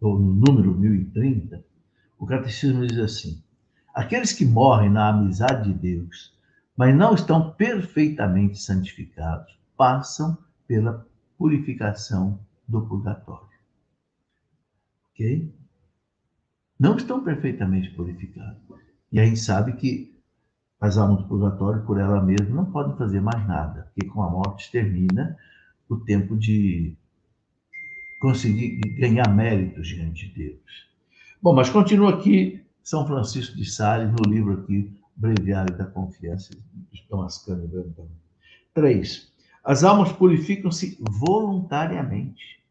ou 0.00 0.16
no 0.16 0.32
número 0.32 0.78
1030, 0.78 1.64
o 2.18 2.26
Catecismo 2.26 2.86
diz 2.86 2.98
assim: 2.98 3.42
Aqueles 3.94 4.32
que 4.32 4.44
morrem 4.44 4.90
na 4.90 5.08
amizade 5.08 5.72
de 5.72 5.78
Deus, 5.78 6.32
mas 6.76 6.94
não 6.94 7.14
estão 7.14 7.52
perfeitamente 7.52 8.58
santificados, 8.58 9.58
passam 9.76 10.36
pela 10.66 11.06
purificação 11.36 12.40
do 12.66 12.86
purgatório. 12.86 13.48
Ok? 15.10 15.54
Não 16.80 16.96
estão 16.96 17.22
perfeitamente 17.22 17.90
purificados. 17.90 18.62
E 19.12 19.20
a 19.20 19.24
gente 19.26 19.40
sabe 19.40 19.74
que 19.74 20.18
as 20.80 20.96
almas 20.96 21.18
do 21.18 21.28
purgatório, 21.28 21.84
por 21.84 22.00
ela 22.00 22.20
mesma, 22.22 22.56
não 22.56 22.64
podem 22.64 22.96
fazer 22.96 23.20
mais 23.20 23.46
nada, 23.46 23.90
porque 23.94 24.08
com 24.08 24.22
a 24.22 24.30
morte 24.30 24.70
termina 24.72 25.36
o 25.88 25.96
tempo 25.96 26.36
de 26.36 26.96
conseguir 28.20 28.80
ganhar 28.98 29.28
méritos 29.28 29.86
diante 29.88 30.28
de 30.28 30.34
Deus. 30.34 30.90
Bom, 31.42 31.54
mas 31.54 31.68
continua 31.68 32.14
aqui 32.14 32.61
São 32.82 33.06
Francisco 33.06 33.56
de 33.56 33.64
Sales, 33.64 34.10
no 34.10 34.30
livro 34.30 34.54
aqui, 34.54 34.92
Breviário 35.16 35.76
da 35.76 35.86
Confiança, 35.86 36.50
Thomas 37.12 37.36
Cunningham. 37.38 37.92
Três, 38.72 39.30
as 39.62 39.84
almas 39.84 40.10
purificam-se 40.12 40.98
voluntariamente, 41.00 42.64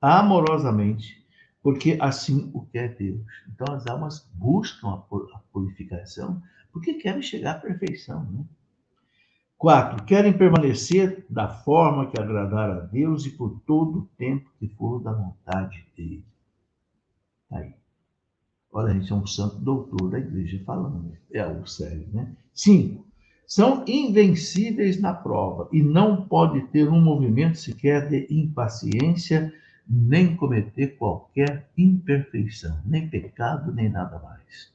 amorosamente, 0.00 1.26
porque 1.60 1.98
assim 2.00 2.48
o 2.54 2.64
quer 2.66 2.94
Deus. 2.94 3.26
Então 3.48 3.74
as 3.74 3.86
almas 3.88 4.30
buscam 4.34 4.90
a 4.90 5.38
purificação 5.52 6.40
porque 6.72 6.94
querem 6.94 7.22
chegar 7.22 7.56
à 7.56 7.58
perfeição. 7.58 8.24
Né? 8.30 8.44
Quatro, 9.56 10.04
querem 10.04 10.32
permanecer 10.32 11.26
da 11.28 11.48
forma 11.48 12.08
que 12.08 12.20
agradar 12.20 12.70
a 12.70 12.78
Deus 12.78 13.26
e 13.26 13.30
por 13.30 13.60
todo 13.66 13.98
o 13.98 14.08
tempo 14.16 14.48
que 14.60 14.68
for 14.68 15.00
da 15.00 15.12
vontade 15.12 15.84
dele. 15.96 16.24
Aí. 17.50 17.74
Olha, 18.72 18.92
gente 18.92 19.12
é 19.12 19.16
um 19.16 19.26
santo 19.26 19.56
doutor 19.56 20.10
da 20.10 20.18
igreja 20.18 20.62
falando. 20.64 21.16
É 21.32 21.46
o 21.46 21.66
sério, 21.66 22.06
né? 22.12 22.36
Cinco, 22.54 23.06
são 23.46 23.82
invencíveis 23.86 25.00
na 25.00 25.14
prova 25.14 25.68
e 25.72 25.82
não 25.82 26.28
pode 26.28 26.60
ter 26.68 26.88
um 26.88 27.00
movimento 27.00 27.56
sequer 27.56 28.08
de 28.08 28.26
impaciência, 28.30 29.52
nem 29.88 30.36
cometer 30.36 30.98
qualquer 30.98 31.70
imperfeição, 31.76 32.78
nem 32.84 33.08
pecado, 33.08 33.72
nem 33.72 33.88
nada 33.88 34.18
mais. 34.18 34.70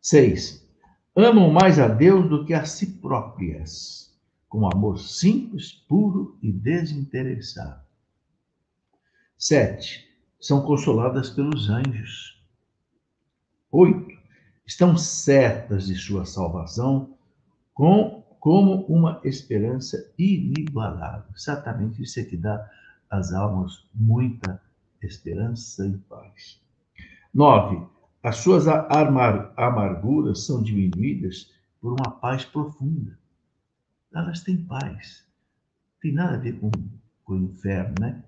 Seis, 0.00 0.66
amam 1.14 1.50
mais 1.50 1.78
a 1.78 1.86
Deus 1.86 2.26
do 2.30 2.46
que 2.46 2.54
a 2.54 2.64
si 2.64 2.86
próprias, 2.94 4.18
com 4.48 4.66
amor 4.66 4.98
simples, 4.98 5.72
puro 5.72 6.38
e 6.42 6.50
desinteressado. 6.50 7.82
Sete, 9.36 10.09
são 10.40 10.62
consoladas 10.62 11.30
pelos 11.30 11.68
anjos. 11.68 12.40
Oito, 13.70 14.18
estão 14.66 14.96
certas 14.96 15.86
de 15.86 15.94
sua 15.94 16.24
salvação 16.24 17.14
com, 17.74 18.22
como 18.40 18.84
uma 18.86 19.20
esperança 19.22 20.12
inigualável. 20.18 21.30
Exatamente 21.36 22.02
isso 22.02 22.18
é 22.18 22.24
que 22.24 22.36
dá 22.36 22.68
às 23.10 23.32
almas 23.32 23.84
muita 23.94 24.60
esperança 25.02 25.86
e 25.86 25.96
paz. 25.98 26.60
Nove, 27.32 27.86
as 28.22 28.36
suas 28.36 28.66
amarguras 28.66 30.44
são 30.44 30.62
diminuídas 30.62 31.52
por 31.80 31.92
uma 31.92 32.10
paz 32.10 32.44
profunda. 32.44 33.18
Elas 34.12 34.42
têm 34.42 34.64
paz. 34.64 35.24
Não 35.94 36.00
tem 36.00 36.12
nada 36.12 36.34
a 36.34 36.38
ver 36.38 36.58
com, 36.58 36.70
com 37.24 37.34
o 37.34 37.44
inferno, 37.44 37.94
né? 38.00 38.22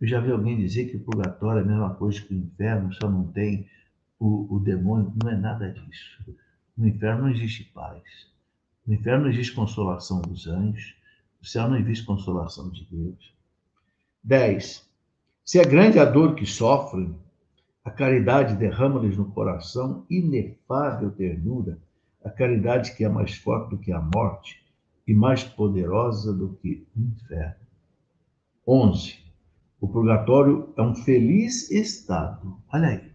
Eu 0.00 0.08
já 0.08 0.20
vi 0.20 0.30
alguém 0.30 0.56
dizer 0.56 0.86
que 0.86 0.96
o 0.96 1.00
purgatório 1.00 1.60
é 1.60 1.62
a 1.62 1.66
mesma 1.66 1.94
coisa 1.94 2.20
que 2.20 2.34
o 2.34 2.36
inferno, 2.36 2.92
só 2.94 3.08
não 3.08 3.28
tem 3.28 3.68
o, 4.18 4.56
o 4.56 4.60
demônio. 4.60 5.12
Não 5.22 5.30
é 5.30 5.36
nada 5.36 5.70
disso. 5.70 6.24
No 6.76 6.88
inferno 6.88 7.22
não 7.22 7.30
existe 7.30 7.64
paz. 7.72 8.02
No 8.86 8.94
inferno 8.94 9.24
não 9.24 9.30
existe 9.30 9.54
consolação 9.54 10.20
dos 10.20 10.46
anjos. 10.46 10.96
No 11.40 11.46
céu 11.46 11.68
não 11.68 11.76
existe 11.76 12.04
consolação 12.04 12.70
de 12.70 12.86
Deus. 12.90 13.34
10. 14.22 14.88
Se 15.44 15.58
é 15.58 15.64
grande 15.64 15.98
a 15.98 16.04
dor 16.04 16.34
que 16.34 16.46
sofrem, 16.46 17.14
a 17.84 17.90
caridade 17.90 18.56
derrama-lhes 18.56 19.16
no 19.16 19.30
coração 19.30 20.06
inefável 20.08 21.10
ternura, 21.10 21.78
a 22.24 22.30
caridade 22.30 22.96
que 22.96 23.04
é 23.04 23.08
mais 23.08 23.34
forte 23.34 23.70
do 23.70 23.78
que 23.78 23.92
a 23.92 24.00
morte 24.00 24.64
e 25.06 25.12
mais 25.14 25.44
poderosa 25.44 26.32
do 26.32 26.54
que 26.54 26.86
o 26.96 27.00
inferno. 27.00 27.66
11. 28.66 29.23
O 29.84 29.88
purgatório 29.88 30.72
é 30.78 30.80
um 30.80 30.94
feliz 30.94 31.70
estado. 31.70 32.56
Olha 32.72 32.88
aí. 32.88 33.12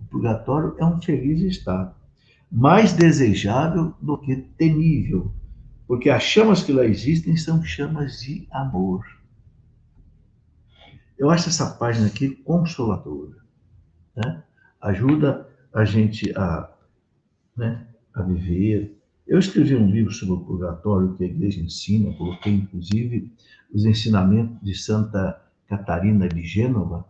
O 0.00 0.04
purgatório 0.04 0.76
é 0.78 0.84
um 0.84 1.02
feliz 1.02 1.40
estado. 1.40 1.92
Mais 2.48 2.92
desejável 2.92 3.92
do 4.00 4.16
que 4.16 4.36
temível, 4.36 5.32
porque 5.88 6.08
as 6.08 6.22
chamas 6.22 6.62
que 6.62 6.70
lá 6.70 6.84
existem 6.84 7.36
são 7.36 7.64
chamas 7.64 8.20
de 8.20 8.46
amor. 8.52 9.04
Eu 11.18 11.30
acho 11.30 11.48
essa 11.48 11.68
página 11.68 12.06
aqui 12.06 12.30
consoladora 12.30 13.38
né? 14.14 14.44
ajuda 14.80 15.48
a 15.74 15.84
gente 15.84 16.30
a, 16.38 16.72
né, 17.56 17.88
a 18.14 18.22
viver. 18.22 18.96
Eu 19.26 19.40
escrevi 19.40 19.74
um 19.74 19.90
livro 19.90 20.12
sobre 20.12 20.36
o 20.36 20.44
purgatório 20.44 21.16
que 21.16 21.24
a 21.24 21.26
igreja 21.26 21.60
ensina, 21.60 22.14
coloquei 22.14 22.54
inclusive 22.54 23.32
os 23.74 23.84
ensinamentos 23.84 24.56
de 24.62 24.74
Santa 24.74 25.47
Catarina 25.68 26.28
de 26.28 26.42
Gênova, 26.42 27.06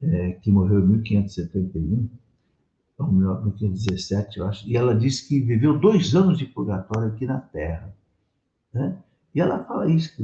é, 0.00 0.32
que 0.32 0.50
morreu 0.50 0.80
em 0.80 0.86
1571, 0.86 2.08
1517, 3.00 4.38
eu 4.38 4.46
acho, 4.46 4.68
e 4.68 4.76
ela 4.76 4.94
disse 4.94 5.28
que 5.28 5.40
viveu 5.40 5.78
dois 5.78 6.14
anos 6.14 6.38
de 6.38 6.46
purgatório 6.46 7.08
aqui 7.08 7.26
na 7.26 7.40
Terra. 7.40 7.94
Né? 8.72 8.96
E 9.34 9.40
ela 9.40 9.64
fala 9.64 9.90
isso, 9.90 10.16
que 10.16 10.22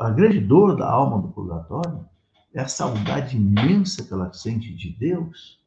a 0.00 0.10
grande 0.10 0.40
dor 0.40 0.76
da 0.76 0.90
alma 0.90 1.20
do 1.20 1.28
purgatório 1.28 2.04
é 2.52 2.60
a 2.60 2.68
saudade 2.68 3.36
imensa 3.36 4.04
que 4.04 4.12
ela 4.12 4.32
sente 4.32 4.74
de 4.74 4.90
Deus, 4.90 5.60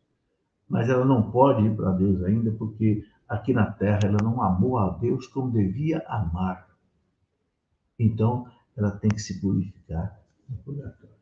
mas 0.67 0.89
ela 0.89 1.05
não 1.05 1.31
pode 1.31 1.65
ir 1.65 1.75
para 1.75 1.91
Deus 1.91 2.23
ainda, 2.23 2.51
porque 2.51 3.05
aqui 3.27 3.53
na 3.53 3.71
terra 3.71 4.01
ela 4.03 4.17
não 4.21 4.41
amou 4.41 4.77
a 4.77 4.89
Deus 4.89 5.27
como 5.27 5.51
devia 5.51 5.99
amar. 6.07 6.67
Então, 7.97 8.47
ela 8.75 8.91
tem 8.91 9.09
que 9.09 9.21
se 9.21 9.39
purificar 9.39 10.19
no 10.49 10.57
purgatório. 10.57 11.12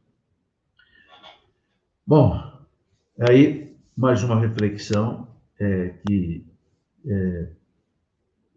Bom, 2.12 2.43
aí 3.21 3.74
mais 3.95 4.21
uma 4.21 4.38
reflexão 4.38 5.30
é, 5.58 5.95
que 6.06 6.45
é, 7.06 7.50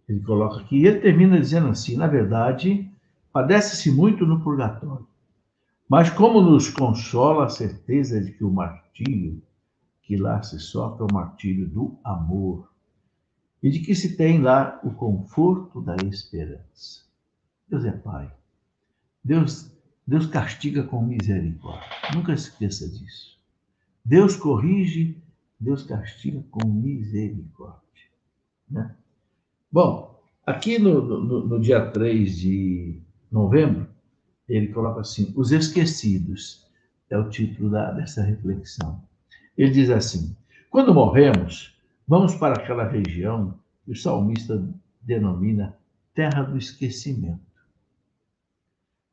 ele 0.09 0.19
coloca 0.23 0.61
aqui. 0.61 0.85
Ele 0.85 0.99
termina 0.99 1.39
dizendo 1.39 1.69
assim: 1.69 1.97
na 1.97 2.09
verdade, 2.09 2.91
padece-se 3.33 3.93
muito 3.93 4.27
no 4.27 4.43
purgatório 4.43 5.07
mas 5.89 6.11
como 6.11 6.41
nos 6.41 6.69
consola 6.69 7.45
a 7.45 7.49
certeza 7.49 8.21
de 8.21 8.33
que 8.33 8.43
o 8.43 8.51
martírio 8.51 9.41
que 10.03 10.17
lá 10.17 10.43
se 10.43 10.59
sofre 10.59 11.03
é 11.03 11.07
o 11.09 11.15
martírio 11.15 11.69
do 11.69 11.97
amor 12.03 12.69
e 13.63 13.71
de 13.71 13.79
que 13.79 13.95
se 13.95 14.17
tem 14.17 14.41
lá 14.43 14.81
o 14.83 14.91
conforto 14.91 15.81
da 15.81 15.95
esperança. 15.97 17.05
Deus 17.69 17.85
é 17.85 17.93
Pai. 17.93 18.29
Deus, 19.23 19.71
Deus 20.05 20.27
castiga 20.27 20.83
com 20.83 21.01
misericórdia. 21.01 21.89
Nunca 22.13 22.33
esqueça 22.33 22.89
disso. 22.89 23.34
Deus 24.05 24.37
corrige 24.37 25.25
Deus 25.65 25.85
castiga 25.85 26.45
com 26.51 26.69
misericórdia. 26.69 27.81
Né? 28.69 28.95
Bom, 29.73 30.23
aqui 30.45 30.79
no, 30.79 31.01
no, 31.01 31.47
no 31.47 31.61
dia 31.61 31.91
3 31.91 32.37
de 32.37 33.01
novembro, 33.33 33.89
ele 34.49 34.69
coloca 34.69 35.01
assim: 35.01 35.33
Os 35.35 35.53
Esquecidos 35.53 36.67
é 37.09 37.17
o 37.17 37.31
título 37.31 37.71
da, 37.71 37.93
dessa 37.93 38.23
reflexão. 38.23 39.03
Ele 39.57 39.71
diz 39.71 39.89
assim: 39.89 40.37
Quando 40.71 40.93
morremos, 40.93 41.75
vamos 42.07 42.35
para 42.35 42.55
aquela 42.55 42.87
região 42.87 43.59
que 43.85 43.93
o 43.93 43.97
salmista 43.97 44.63
denomina 45.01 45.77
terra 46.15 46.43
do 46.43 46.59
esquecimento. 46.59 47.41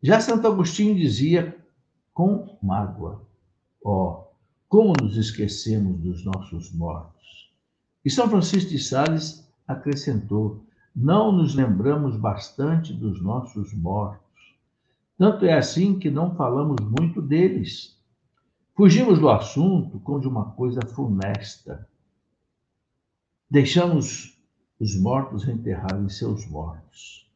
Já 0.03 0.19
Santo 0.19 0.47
Agostinho 0.47 0.95
dizia 0.95 1.57
com 2.13 2.57
mágoa: 2.61 3.25
Ó, 3.83 4.27
oh, 4.27 4.30
como 4.71 4.93
nos 4.93 5.17
esquecemos 5.17 5.99
dos 5.99 6.23
nossos 6.23 6.71
mortos. 6.71 7.51
E 8.05 8.09
São 8.09 8.29
Francisco 8.29 8.69
de 8.69 8.79
Sales 8.79 9.45
acrescentou: 9.67 10.63
Não 10.95 11.29
nos 11.29 11.53
lembramos 11.53 12.15
bastante 12.15 12.93
dos 12.93 13.21
nossos 13.21 13.73
mortos. 13.73 14.55
Tanto 15.17 15.43
é 15.43 15.57
assim 15.57 15.99
que 15.99 16.09
não 16.09 16.33
falamos 16.37 16.77
muito 16.89 17.21
deles. 17.21 17.99
Fugimos 18.73 19.19
do 19.19 19.29
assunto 19.29 19.99
como 19.99 20.21
de 20.21 20.29
uma 20.29 20.51
coisa 20.51 20.79
funesta. 20.87 21.85
Deixamos 23.49 24.41
os 24.79 24.95
mortos 24.95 25.49
enterrarem 25.49 26.07
seus 26.07 26.47
mortos. 26.47 27.29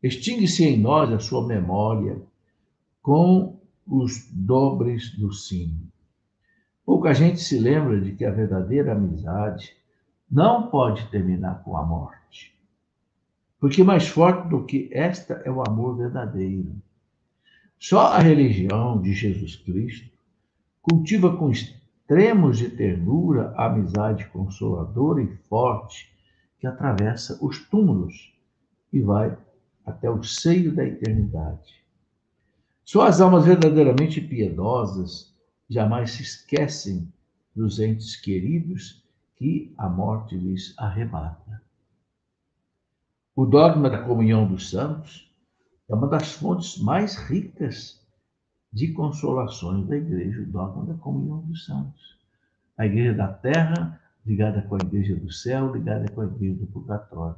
Extingue-se 0.00 0.64
em 0.64 0.80
nós 0.80 1.12
a 1.12 1.18
sua 1.18 1.44
memória 1.44 2.22
com 3.02 3.60
os 3.84 4.30
dobres 4.30 5.10
do 5.18 5.32
sino. 5.32 5.95
Pouca 6.86 7.12
gente 7.12 7.40
se 7.40 7.58
lembra 7.58 8.00
de 8.00 8.12
que 8.12 8.24
a 8.24 8.30
verdadeira 8.30 8.92
amizade 8.92 9.76
não 10.30 10.68
pode 10.68 11.04
terminar 11.08 11.64
com 11.64 11.76
a 11.76 11.84
morte. 11.84 12.54
Porque 13.58 13.82
mais 13.82 14.06
forte 14.06 14.48
do 14.48 14.64
que 14.64 14.88
esta 14.92 15.42
é 15.44 15.50
o 15.50 15.60
amor 15.66 15.96
verdadeiro. 15.96 16.72
Só 17.76 18.06
a 18.06 18.20
religião 18.20 19.02
de 19.02 19.12
Jesus 19.12 19.56
Cristo 19.56 20.08
cultiva 20.80 21.36
com 21.36 21.50
extremos 21.50 22.56
de 22.56 22.70
ternura 22.70 23.52
a 23.56 23.66
amizade 23.66 24.26
consoladora 24.26 25.20
e 25.20 25.36
forte 25.48 26.08
que 26.60 26.68
atravessa 26.68 27.36
os 27.44 27.68
túmulos 27.68 28.32
e 28.92 29.00
vai 29.00 29.36
até 29.84 30.08
o 30.08 30.22
seio 30.22 30.72
da 30.72 30.84
eternidade. 30.84 31.84
Só 32.84 33.02
as 33.02 33.20
almas 33.20 33.44
verdadeiramente 33.44 34.20
piedosas 34.20 35.35
jamais 35.68 36.12
se 36.12 36.22
esquecem 36.22 37.12
dos 37.54 37.78
entes 37.80 38.16
queridos 38.16 39.02
que 39.36 39.74
a 39.76 39.88
morte 39.88 40.36
lhes 40.36 40.74
arrebata. 40.78 41.62
O 43.34 43.44
dogma 43.44 43.90
da 43.90 44.02
comunhão 44.02 44.46
dos 44.46 44.70
santos 44.70 45.30
é 45.88 45.94
uma 45.94 46.08
das 46.08 46.32
fontes 46.32 46.78
mais 46.78 47.16
ricas 47.16 48.00
de 48.72 48.92
consolações 48.92 49.86
da 49.86 49.96
igreja, 49.96 50.42
o 50.42 50.46
dogma 50.46 50.86
da 50.86 50.94
comunhão 50.94 51.40
dos 51.42 51.64
santos. 51.64 52.18
A 52.76 52.86
igreja 52.86 53.14
da 53.14 53.28
terra 53.28 54.00
ligada 54.26 54.60
com 54.62 54.74
a 54.74 54.78
igreja 54.78 55.14
do 55.16 55.30
céu, 55.32 55.72
ligada 55.72 56.10
com 56.12 56.20
a 56.20 56.26
igreja 56.26 56.58
do 56.58 56.66
purgatório. 56.66 57.36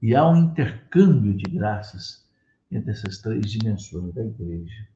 E 0.00 0.14
há 0.14 0.26
um 0.28 0.36
intercâmbio 0.36 1.34
de 1.34 1.50
graças 1.50 2.24
entre 2.70 2.92
essas 2.92 3.18
três 3.18 3.50
dimensões 3.50 4.14
da 4.14 4.24
igreja. 4.24 4.86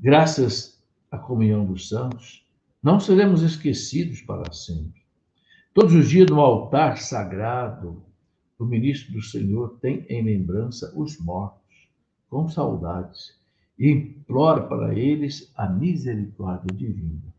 Graças 0.00 0.81
à 1.12 1.18
comunhão 1.18 1.64
dos 1.66 1.90
santos, 1.90 2.44
não 2.82 2.98
seremos 2.98 3.42
esquecidos 3.42 4.22
para 4.22 4.50
sempre. 4.50 5.02
Todos 5.74 5.94
os 5.94 6.08
dias 6.08 6.28
no 6.28 6.40
altar 6.40 6.96
sagrado, 6.98 8.02
o 8.58 8.64
ministro 8.64 9.12
do 9.12 9.22
Senhor 9.22 9.78
tem 9.80 10.06
em 10.08 10.24
lembrança 10.24 10.92
os 10.96 11.18
mortos, 11.20 11.88
com 12.28 12.48
saudades, 12.48 13.38
e 13.78 13.90
implora 13.90 14.62
para 14.66 14.98
eles 14.98 15.52
a 15.54 15.68
misericórdia 15.68 16.74
divina. 16.74 17.32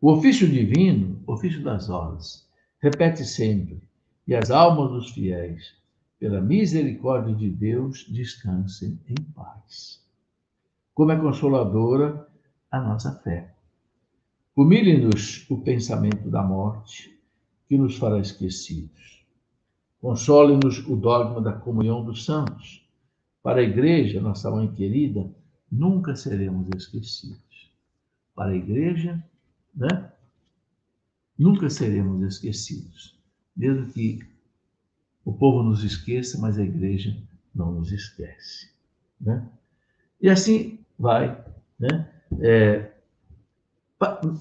O 0.00 0.12
ofício 0.12 0.48
divino, 0.48 1.22
ofício 1.26 1.62
das 1.62 1.88
horas, 1.88 2.48
repete 2.80 3.24
sempre: 3.24 3.82
e 4.26 4.34
as 4.34 4.50
almas 4.50 4.90
dos 4.90 5.10
fiéis, 5.10 5.74
pela 6.18 6.40
misericórdia 6.40 7.34
de 7.34 7.50
Deus, 7.50 8.06
descansem 8.08 8.98
em 9.08 9.22
paz. 9.34 10.04
Como 10.94 11.12
é 11.12 11.16
consoladora 11.16 12.29
a 12.70 12.80
nossa 12.80 13.12
fé. 13.20 13.54
Humilhe-nos 14.54 15.48
o 15.50 15.58
pensamento 15.58 16.28
da 16.30 16.42
morte, 16.42 17.18
que 17.68 17.76
nos 17.76 17.96
fará 17.96 18.18
esquecidos. 18.18 19.24
Console-nos 20.00 20.86
o 20.86 20.96
dogma 20.96 21.40
da 21.40 21.52
comunhão 21.52 22.04
dos 22.04 22.24
santos. 22.24 22.86
Para 23.42 23.60
a 23.60 23.64
igreja, 23.64 24.20
nossa 24.20 24.50
mãe 24.50 24.72
querida, 24.74 25.30
nunca 25.70 26.14
seremos 26.14 26.68
esquecidos. 26.76 27.70
Para 28.34 28.52
a 28.52 28.56
igreja, 28.56 29.22
né? 29.74 30.12
Nunca 31.38 31.70
seremos 31.70 32.22
esquecidos. 32.22 33.18
Mesmo 33.56 33.90
que 33.92 34.20
o 35.24 35.32
povo 35.32 35.62
nos 35.62 35.84
esqueça, 35.84 36.38
mas 36.38 36.58
a 36.58 36.62
igreja 36.62 37.16
não 37.54 37.72
nos 37.72 37.92
esquece. 37.92 38.70
Né? 39.20 39.46
E 40.20 40.28
assim 40.28 40.78
vai. 40.98 41.42
Né? 41.78 42.08
É, 42.38 42.90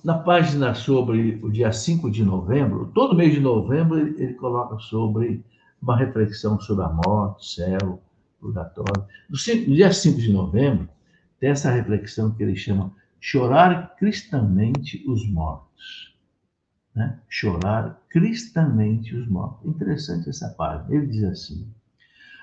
na 0.04 0.18
página 0.20 0.74
sobre 0.74 1.40
o 1.44 1.50
dia 1.50 1.72
5 1.72 2.10
de 2.10 2.24
novembro, 2.24 2.92
todo 2.94 3.16
mês 3.16 3.34
de 3.34 3.40
novembro 3.40 3.98
ele, 3.98 4.34
coloca 4.36 4.78
sobre 4.80 5.44
uma 5.82 5.98
reflexão 5.98 6.60
sobre 6.60 6.86
a 6.86 6.90
morte, 6.90 7.56
céu, 7.56 8.02
purgatório. 8.40 9.06
No, 9.30 9.38
no 9.68 9.76
dia 9.76 9.92
5 9.92 10.20
de 10.20 10.32
novembro, 10.32 10.88
tem 11.40 11.50
essa 11.50 11.72
reflexão 11.72 12.32
que 12.32 12.44
ele 12.44 12.56
chama 12.56 12.94
chorar 13.20 13.96
cristamente 13.98 15.04
os 15.08 15.28
mortos. 15.30 16.16
Né? 16.96 17.20
Chorar 17.28 18.02
cristamente 18.10 19.16
os 19.16 19.28
mortos. 19.28 19.70
Interessante 19.70 20.30
essa 20.30 20.50
parte. 20.50 20.92
Ele 20.94 21.08
diz 21.08 21.24
assim: 21.24 21.68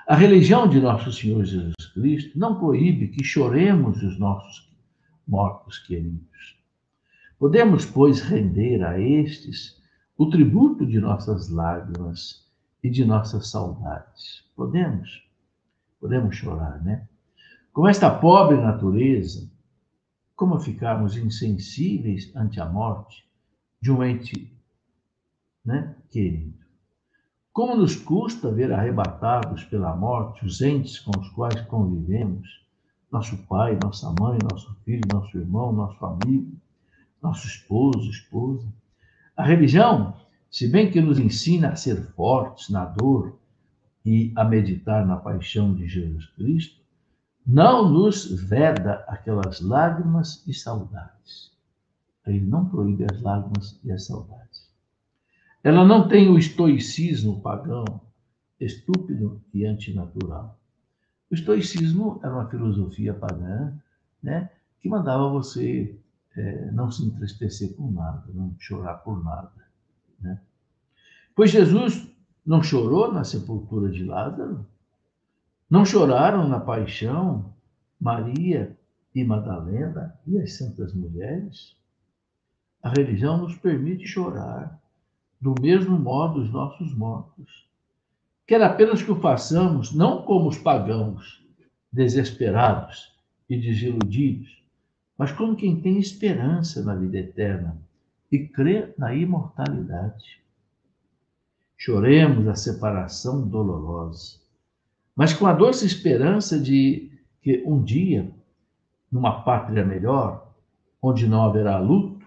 a 0.06 0.14
religião 0.14 0.68
de 0.68 0.80
nosso 0.80 1.12
Senhor 1.12 1.44
Jesus 1.44 1.74
Cristo 1.94 2.38
não 2.38 2.58
proíbe 2.58 3.08
que 3.08 3.24
choremos 3.24 4.02
os 4.02 4.18
nossos 4.18 4.70
mortos 5.26 5.78
queridos. 5.78 6.56
Podemos, 7.38 7.84
pois, 7.84 8.20
render 8.20 8.82
a 8.84 8.98
estes 8.98 9.82
o 10.16 10.30
tributo 10.30 10.86
de 10.86 10.98
nossas 10.98 11.48
lágrimas 11.48 12.46
e 12.82 12.88
de 12.88 13.04
nossas 13.04 13.48
saudades. 13.48 14.44
Podemos? 14.54 15.22
Podemos 16.00 16.36
chorar, 16.36 16.82
né? 16.82 17.06
Com 17.72 17.86
esta 17.86 18.10
pobre 18.10 18.56
natureza, 18.56 19.50
como 20.34 20.58
ficarmos 20.60 21.16
insensíveis 21.16 22.34
ante 22.34 22.60
a 22.60 22.66
morte 22.66 23.26
de 23.80 23.90
um 23.90 24.02
ente 24.02 24.56
né, 25.64 25.94
querido? 26.08 26.64
Como 27.52 27.74
nos 27.74 27.96
custa 27.96 28.52
ver 28.52 28.72
arrebatados 28.72 29.64
pela 29.64 29.96
morte 29.96 30.44
os 30.44 30.60
entes 30.60 30.98
com 30.98 31.18
os 31.18 31.28
quais 31.30 31.60
convivemos, 31.62 32.65
nosso 33.16 33.38
pai, 33.46 33.78
nossa 33.82 34.12
mãe, 34.20 34.38
nosso 34.50 34.74
filho, 34.84 35.00
nosso 35.10 35.38
irmão, 35.38 35.72
nosso 35.72 36.04
amigo, 36.04 36.52
nosso 37.22 37.46
esposo, 37.46 38.10
esposa. 38.10 38.68
A 39.34 39.42
religião, 39.42 40.14
se 40.50 40.68
bem 40.68 40.90
que 40.90 41.00
nos 41.00 41.18
ensina 41.18 41.70
a 41.70 41.76
ser 41.76 41.96
fortes 42.12 42.68
na 42.68 42.84
dor 42.84 43.38
e 44.04 44.32
a 44.36 44.44
meditar 44.44 45.06
na 45.06 45.16
paixão 45.16 45.74
de 45.74 45.88
Jesus 45.88 46.26
Cristo, 46.36 46.78
não 47.46 47.90
nos 47.90 48.30
veda 48.30 49.02
aquelas 49.08 49.62
lágrimas 49.62 50.46
e 50.46 50.52
saudades. 50.52 51.52
Ele 52.26 52.44
não 52.44 52.68
proíbe 52.68 53.06
as 53.10 53.22
lágrimas 53.22 53.80
e 53.82 53.90
as 53.92 54.04
saudades. 54.04 54.68
Ela 55.64 55.86
não 55.86 56.06
tem 56.06 56.28
o 56.28 56.38
estoicismo 56.38 57.40
pagão, 57.40 57.84
estúpido 58.60 59.40
e 59.54 59.64
antinatural. 59.64 60.58
Estoicismo 61.36 62.18
era 62.22 62.32
uma 62.32 62.48
filosofia 62.48 63.12
pagã, 63.14 63.72
né, 64.22 64.50
que 64.80 64.88
mandava 64.88 65.28
você 65.28 65.96
é, 66.34 66.70
não 66.72 66.90
se 66.90 67.04
entristecer 67.04 67.74
com 67.74 67.90
nada, 67.90 68.24
não 68.32 68.54
chorar 68.58 68.94
por 68.94 69.22
nada. 69.22 69.52
Né? 70.20 70.40
Pois 71.34 71.50
Jesus 71.50 72.10
não 72.44 72.62
chorou 72.62 73.12
na 73.12 73.24
sepultura 73.24 73.90
de 73.90 74.04
Lázaro? 74.04 74.66
Não 75.68 75.84
choraram 75.84 76.48
na 76.48 76.60
paixão 76.60 77.52
Maria 78.00 78.76
e 79.14 79.24
Madalena 79.24 80.18
e 80.26 80.38
as 80.38 80.54
santas 80.54 80.94
mulheres? 80.94 81.76
A 82.82 82.90
religião 82.90 83.38
nos 83.38 83.56
permite 83.56 84.06
chorar 84.06 84.80
do 85.40 85.54
mesmo 85.60 85.98
modo 85.98 86.40
os 86.40 86.50
nossos 86.50 86.94
mortos. 86.94 87.65
Quer 88.46 88.62
apenas 88.62 89.02
que 89.02 89.10
o 89.10 89.20
façamos 89.20 89.92
não 89.92 90.22
como 90.22 90.48
os 90.48 90.56
pagãos, 90.56 91.44
desesperados 91.92 93.12
e 93.50 93.56
desiludidos, 93.56 94.62
mas 95.18 95.32
como 95.32 95.56
quem 95.56 95.80
tem 95.80 95.98
esperança 95.98 96.84
na 96.84 96.94
vida 96.94 97.18
eterna 97.18 97.76
e 98.30 98.46
crê 98.46 98.94
na 98.96 99.14
imortalidade. 99.14 100.40
Choremos 101.76 102.46
a 102.46 102.54
separação 102.54 103.46
dolorosa, 103.48 104.38
mas 105.14 105.32
com 105.32 105.46
a 105.46 105.52
doce 105.52 105.84
esperança 105.84 106.58
de 106.58 107.10
que 107.42 107.64
um 107.66 107.82
dia, 107.82 108.30
numa 109.10 109.42
pátria 109.42 109.84
melhor, 109.84 110.52
onde 111.02 111.26
não 111.26 111.42
haverá 111.42 111.78
luto, 111.78 112.24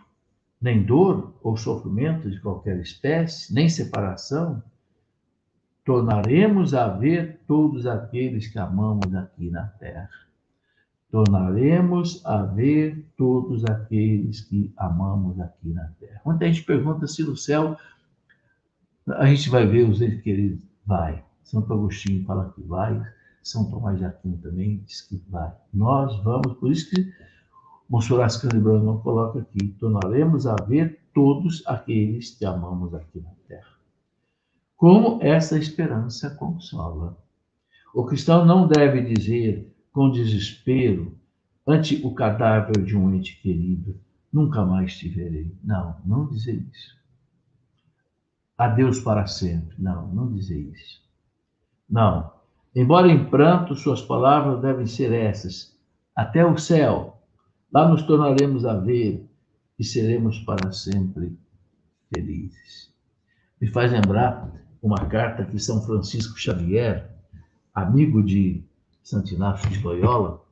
nem 0.62 0.84
dor 0.84 1.34
ou 1.42 1.56
sofrimento 1.56 2.30
de 2.30 2.42
qualquer 2.42 2.78
espécie, 2.80 3.54
nem 3.54 3.70
separação, 3.70 4.62
tornaremos 5.90 6.76
a 6.76 6.88
ver 6.88 7.42
todos 7.48 7.88
aqueles 7.88 8.48
que 8.48 8.60
amamos 8.60 9.12
aqui 9.16 9.50
na 9.50 9.66
terra. 9.66 10.08
Tornaremos 11.10 12.24
a 12.28 12.44
ver 12.44 13.12
todos 13.18 13.66
aqueles 13.66 14.42
que 14.42 14.72
amamos 14.78 15.40
aqui 15.40 15.70
na 15.70 15.86
terra. 16.00 16.22
Quando 16.24 16.44
a 16.44 16.46
gente 16.46 16.62
pergunta 16.62 17.08
se 17.08 17.24
no 17.24 17.36
céu 17.36 17.76
a 19.18 19.26
gente 19.26 19.50
vai 19.50 19.66
ver 19.66 19.90
os 19.90 20.00
entes 20.00 20.22
queridos, 20.22 20.64
vai. 20.86 21.26
Santo 21.42 21.74
Agostinho 21.74 22.24
fala 22.24 22.54
que 22.54 22.62
vai, 22.62 23.02
São 23.42 23.72
Tomás 23.72 23.98
de 23.98 24.06
Aquino 24.06 24.38
também 24.38 24.84
diz 24.86 25.02
que 25.02 25.20
vai. 25.28 25.52
Nós 25.74 26.24
vamos, 26.24 26.54
por 26.60 26.72
isso 26.72 26.88
que 26.92 27.12
Monsenhor 27.90 28.24
Ascani 28.24 28.62
Brandão 28.62 29.00
coloca 29.00 29.40
aqui, 29.40 29.70
tornaremos 29.80 30.46
a 30.46 30.56
ver 30.68 31.02
todos 31.16 31.66
aqueles 31.66 32.38
que 32.38 32.46
amamos 32.46 32.94
aqui 32.94 33.20
na 33.20 33.32
terra. 33.48 33.79
Como 34.80 35.22
essa 35.22 35.60
esperança 35.60 36.32
consola. 36.32 37.16
O 37.94 38.04
cristão 38.06 38.44
não 38.46 38.68
deve 38.68 39.02
dizer 39.02 39.72
com 39.92 40.10
desespero 40.10 41.16
ante 41.68 42.04
o 42.04 42.16
cadáver 42.16 42.84
de 42.84 42.98
um 42.98 43.14
ente 43.14 43.40
querido, 43.42 44.00
nunca 44.34 44.66
mais 44.66 44.98
te 44.98 45.08
verei. 45.08 45.56
Não, 45.64 45.98
não 46.04 46.26
dizer 46.28 46.66
isso. 46.72 46.98
Adeus 48.58 49.00
para 49.00 49.28
sempre. 49.28 49.76
Não, 49.78 50.08
não 50.08 50.34
dizer 50.34 50.60
isso. 50.60 51.02
Não. 51.88 52.32
Embora 52.76 53.08
em 53.08 53.30
pranto, 53.30 53.76
suas 53.76 54.02
palavras 54.02 54.62
devem 54.62 54.88
ser 54.88 55.12
essas. 55.12 55.78
Até 56.16 56.44
o 56.44 56.58
céu 56.58 57.20
Lá 57.72 57.88
nos 57.88 58.02
tornaremos 58.04 58.66
a 58.66 58.74
ver 58.74 59.30
e 59.78 59.84
seremos 59.84 60.40
para 60.40 60.72
sempre 60.72 61.38
felizes. 62.14 62.92
Me 63.62 63.68
faz 63.68 63.92
lembrar 63.92 64.52
uma 64.82 65.06
carta 65.06 65.46
que 65.46 65.60
São 65.60 65.82
Francisco 65.82 66.38
Xavier, 66.38 67.10
amigo 67.74 68.24
de 68.24 68.64
Santo 69.04 69.34
Inácio 69.34 69.70
de 69.70 69.82
Loyola, 69.84 70.44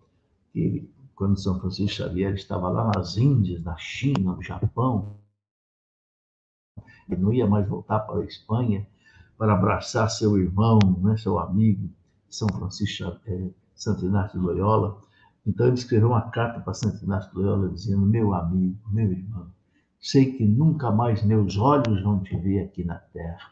que 0.52 0.90
quando 1.16 1.40
São 1.40 1.60
Francisco 1.60 1.98
Xavier 1.98 2.34
estava 2.34 2.70
lá 2.70 2.92
nas 2.96 3.18
Índias, 3.18 3.64
na 3.64 3.78
China, 3.78 4.36
no 4.36 4.42
Japão, 4.42 5.18
ele 7.10 7.22
não 7.22 7.34
ia 7.34 7.48
mais 7.48 7.68
voltar 7.68 8.00
para 8.02 8.20
a 8.20 8.26
Espanha 8.26 8.86
para 9.38 9.54
abraçar 9.54 10.10
seu 10.10 10.38
irmão, 10.38 10.80
né, 11.02 11.16
seu 11.18 11.40
amigo, 11.40 11.90
São 12.30 12.48
Francisco 12.50 13.20
é, 13.26 13.50
Santo 13.76 14.06
Inácio 14.06 14.40
de 14.40 14.46
Loyola. 14.46 15.02
Então 15.46 15.68
ele 15.68 15.76
escreveu 15.76 16.10
uma 16.10 16.30
carta 16.30 16.60
para 16.60 16.74
Santo 16.74 17.04
Inácio 17.04 17.32
de 17.32 17.38
Loyola 17.38 17.70
dizendo: 17.70 18.06
Meu 18.06 18.34
amigo, 18.34 18.78
meu 18.90 19.12
irmão, 19.12 19.48
sei 20.00 20.34
que 20.34 20.46
nunca 20.46 20.92
mais 20.92 21.24
meus 21.24 21.58
olhos 21.58 22.02
vão 22.04 22.22
te 22.22 22.36
ver 22.36 22.66
aqui 22.66 22.84
na 22.84 22.96
terra, 22.96 23.52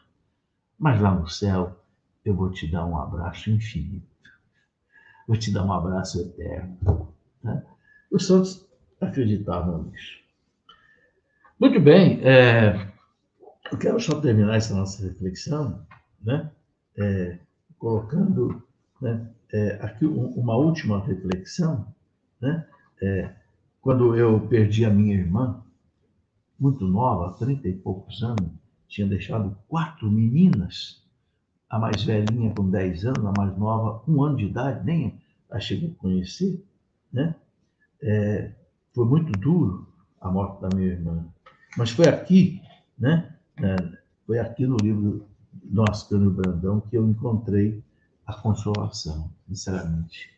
mas 0.78 1.00
lá 1.00 1.14
no 1.14 1.28
céu 1.28 1.78
eu 2.24 2.34
vou 2.34 2.50
te 2.50 2.66
dar 2.66 2.84
um 2.84 2.98
abraço 2.98 3.50
infinito, 3.50 4.06
vou 5.26 5.36
te 5.36 5.52
dar 5.52 5.64
um 5.64 5.72
abraço 5.72 6.20
eterno. 6.20 7.14
Né? 7.42 7.64
Os 8.10 8.26
santos 8.26 8.66
acreditavam 9.00 9.84
nisso. 9.84 10.18
Muito 11.58 11.80
bem, 11.80 12.20
é, 12.22 12.92
eu 13.72 13.78
quero 13.78 13.98
só 14.00 14.20
terminar 14.20 14.56
essa 14.56 14.74
nossa 14.74 15.02
reflexão, 15.02 15.86
né? 16.22 16.50
É, 16.98 17.38
colocando 17.78 18.62
né, 19.00 19.28
é, 19.52 19.78
aqui 19.82 20.04
uma 20.04 20.56
última 20.56 21.04
reflexão, 21.04 21.86
né? 22.40 22.66
É, 23.02 23.34
quando 23.80 24.16
eu 24.16 24.40
perdi 24.48 24.84
a 24.84 24.90
minha 24.90 25.14
irmã, 25.14 25.62
muito 26.58 26.84
nova, 26.86 27.36
trinta 27.38 27.68
e 27.68 27.72
poucos 27.74 28.22
anos, 28.22 28.50
tinha 28.88 29.06
deixado 29.06 29.56
quatro 29.68 30.10
meninas, 30.10 31.04
a 31.68 31.78
mais 31.78 32.02
velhinha 32.04 32.54
com 32.54 32.70
10 32.70 33.06
anos, 33.06 33.26
a 33.26 33.32
mais 33.36 33.56
nova, 33.58 34.02
um 34.08 34.22
ano 34.22 34.36
de 34.36 34.46
idade, 34.46 34.84
nem 34.84 35.20
a 35.50 35.58
cheguei 35.58 35.90
a 35.90 36.00
conhecer, 36.00 36.64
né? 37.12 37.34
É, 38.02 38.52
foi 38.94 39.04
muito 39.04 39.32
duro 39.32 39.88
a 40.20 40.30
morte 40.30 40.60
da 40.60 40.68
minha 40.74 40.88
irmã. 40.88 41.26
Mas 41.76 41.90
foi 41.90 42.08
aqui, 42.08 42.62
né? 42.98 43.34
É, 43.62 43.76
foi 44.26 44.38
aqui 44.38 44.66
no 44.66 44.76
livro 44.76 45.26
do 45.52 45.84
Ascânio 45.88 46.30
Brandão 46.30 46.80
que 46.80 46.96
eu 46.96 47.08
encontrei 47.08 47.82
a 48.26 48.34
consolação, 48.34 49.30
sinceramente. 49.48 50.30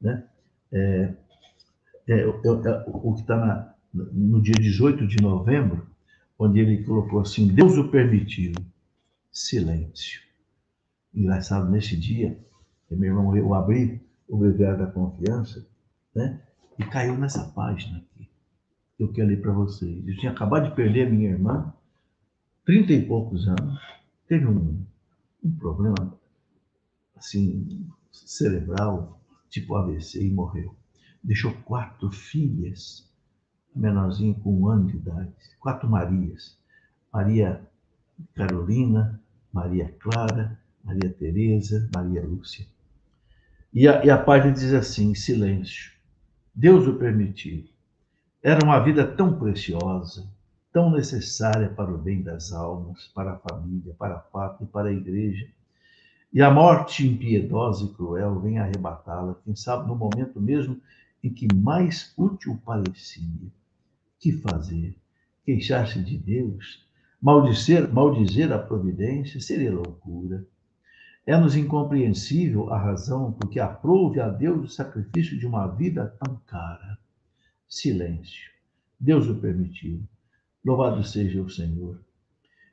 Né? 0.00 0.24
É, 0.72 1.14
é, 2.08 2.20
é, 2.20 2.26
o 2.26 3.14
que 3.14 3.20
está 3.20 3.74
no 3.92 4.40
dia 4.40 4.54
18 4.54 5.06
de 5.06 5.22
novembro, 5.22 5.86
onde 6.38 6.60
ele 6.60 6.84
colocou 6.84 7.20
assim: 7.20 7.48
Deus 7.48 7.76
o 7.76 7.90
permitiu. 7.90 8.52
Silêncio. 9.30 10.20
Engraçado, 11.12 11.68
nesse 11.70 11.96
dia, 11.96 12.38
meu 12.90 13.10
irmão, 13.10 13.36
eu 13.36 13.52
abri 13.52 14.00
o 14.28 14.38
Beber 14.38 14.76
da 14.78 14.86
Confiança, 14.86 15.66
né? 16.14 16.40
E 16.78 16.84
caiu 16.84 17.16
nessa 17.16 17.44
página 17.50 17.98
aqui. 17.98 18.28
Eu 18.98 19.12
quero 19.12 19.28
ler 19.28 19.40
para 19.40 19.52
vocês. 19.52 20.06
Eu 20.06 20.16
tinha 20.16 20.30
acabado 20.30 20.68
de 20.68 20.76
perder 20.76 21.06
a 21.06 21.10
minha 21.10 21.30
irmã, 21.30 21.72
trinta 22.64 22.92
e 22.92 23.06
poucos 23.06 23.48
anos, 23.48 23.80
teve 24.28 24.46
um, 24.46 24.84
um 25.42 25.56
problema 25.56 26.18
assim, 27.16 27.88
cerebral, 28.10 29.20
tipo 29.48 29.74
AVC, 29.74 30.24
e 30.24 30.30
morreu. 30.30 30.74
Deixou 31.22 31.52
quatro 31.64 32.10
filhas, 32.10 33.10
menorzinha 33.74 34.34
com 34.42 34.60
um 34.60 34.68
ano 34.68 34.86
de 34.86 34.96
idade, 34.96 35.32
quatro 35.58 35.88
Marias. 35.88 36.56
Maria 37.12 37.62
Carolina, 38.34 39.20
Maria 39.52 39.94
Clara, 40.00 40.58
Maria 40.82 41.10
Teresa, 41.10 41.88
Maria 41.94 42.24
Lúcia. 42.24 42.66
E 43.72 43.86
a, 43.86 44.04
e 44.04 44.10
a 44.10 44.18
página 44.18 44.52
diz 44.52 44.72
assim, 44.72 45.14
silêncio. 45.14 45.92
Deus 46.54 46.86
o 46.86 46.94
permitiu. 46.94 47.64
Era 48.42 48.64
uma 48.64 48.78
vida 48.80 49.06
tão 49.06 49.38
preciosa, 49.38 50.26
tão 50.72 50.90
necessária 50.90 51.68
para 51.68 51.92
o 51.92 51.98
bem 51.98 52.22
das 52.22 52.52
almas, 52.52 53.10
para 53.14 53.32
a 53.32 53.38
família, 53.38 53.94
para 53.98 54.16
a 54.16 54.18
pátria 54.18 54.64
e 54.64 54.68
para 54.68 54.88
a 54.88 54.92
igreja 54.92 55.48
e 56.34 56.42
a 56.42 56.50
morte 56.50 57.06
impiedosa 57.06 57.84
e 57.84 57.88
cruel 57.94 58.40
vem 58.40 58.58
arrebatá-la, 58.58 59.36
quem 59.44 59.54
sabe 59.54 59.86
no 59.86 59.94
momento 59.94 60.40
mesmo 60.40 60.80
em 61.22 61.32
que 61.32 61.46
mais 61.54 62.12
útil 62.18 62.60
parecia. 62.66 63.52
Que 64.24 64.32
fazer? 64.32 64.96
Queixar-se 65.44 66.02
de 66.02 66.16
Deus? 66.16 66.82
Maldizer, 67.20 67.92
maldizer 67.92 68.50
a 68.52 68.58
providência 68.58 69.38
seria 69.38 69.70
loucura. 69.70 70.46
É-nos 71.26 71.54
incompreensível 71.54 72.72
a 72.72 72.78
razão 72.78 73.32
porque 73.32 73.60
aprove 73.60 74.20
a 74.20 74.30
Deus 74.30 74.64
o 74.64 74.74
sacrifício 74.74 75.38
de 75.38 75.46
uma 75.46 75.66
vida 75.66 76.16
tão 76.24 76.40
cara. 76.46 76.98
Silêncio. 77.68 78.50
Deus 78.98 79.28
o 79.28 79.34
permitiu. 79.34 80.02
Louvado 80.64 81.04
seja 81.04 81.42
o 81.42 81.50
Senhor. 81.50 82.00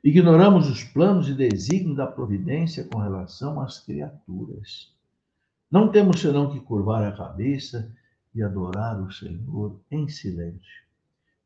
Ignoramos 0.02 0.70
os 0.70 0.82
planos 0.82 1.28
e 1.28 1.34
desígnios 1.34 1.98
da 1.98 2.06
providência 2.06 2.84
com 2.84 2.98
relação 2.98 3.60
às 3.60 3.78
criaturas. 3.78 4.90
Não 5.70 5.92
temos 5.92 6.18
senão 6.18 6.50
que 6.50 6.60
curvar 6.60 7.04
a 7.04 7.14
cabeça 7.14 7.94
e 8.34 8.42
adorar 8.42 8.98
o 9.02 9.12
Senhor 9.12 9.78
em 9.90 10.08
silêncio. 10.08 10.91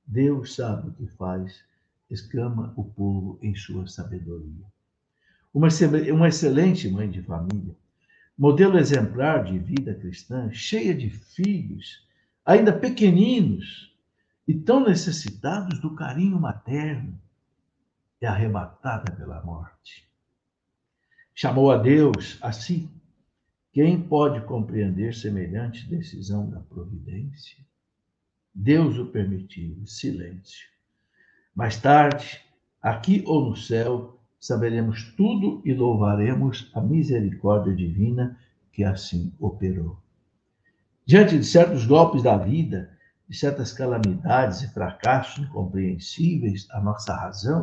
Deus 0.06 0.54
sabe 0.54 0.88
o 0.88 0.92
que 0.92 1.06
faz, 1.16 1.64
exclama 2.08 2.72
o 2.76 2.84
povo 2.84 3.38
em 3.42 3.54
sua 3.54 3.86
sabedoria. 3.86 4.64
Uma, 5.52 5.68
uma 6.14 6.28
excelente 6.28 6.88
mãe 6.88 7.10
de 7.10 7.22
família, 7.22 7.74
modelo 8.38 8.78
exemplar 8.78 9.44
de 9.44 9.58
vida 9.58 9.94
cristã, 9.94 10.50
cheia 10.52 10.94
de 10.94 11.10
filhos, 11.10 12.06
ainda 12.44 12.72
pequeninos 12.72 13.92
e 14.46 14.54
tão 14.54 14.84
necessitados 14.84 15.80
do 15.80 15.94
carinho 15.94 16.38
materno 16.38 17.18
é 18.20 18.26
arrebatada 18.26 19.12
pela 19.12 19.42
morte. 19.42 20.06
Chamou 21.34 21.70
a 21.70 21.76
Deus 21.76 22.38
a 22.40 22.52
si. 22.52 22.88
Quem 23.72 24.00
pode 24.00 24.40
compreender 24.46 25.14
semelhante 25.14 25.86
decisão 25.88 26.48
da 26.48 26.60
providência? 26.60 27.58
Deus 28.58 28.96
o 28.98 29.04
permitiu, 29.04 29.76
silêncio. 29.84 30.66
Mais 31.54 31.78
tarde, 31.78 32.40
aqui 32.80 33.22
ou 33.26 33.50
no 33.50 33.54
céu, 33.54 34.18
saberemos 34.40 35.12
tudo 35.14 35.60
e 35.62 35.74
louvaremos 35.74 36.70
a 36.74 36.80
misericórdia 36.80 37.76
divina 37.76 38.38
que 38.72 38.82
assim 38.82 39.30
operou. 39.38 39.98
Diante 41.04 41.38
de 41.38 41.44
certos 41.44 41.84
golpes 41.84 42.22
da 42.22 42.38
vida, 42.38 42.96
de 43.28 43.36
certas 43.36 43.74
calamidades 43.74 44.62
e 44.62 44.72
fracassos 44.72 45.44
incompreensíveis 45.44 46.66
à 46.70 46.80
nossa 46.80 47.14
razão, 47.14 47.60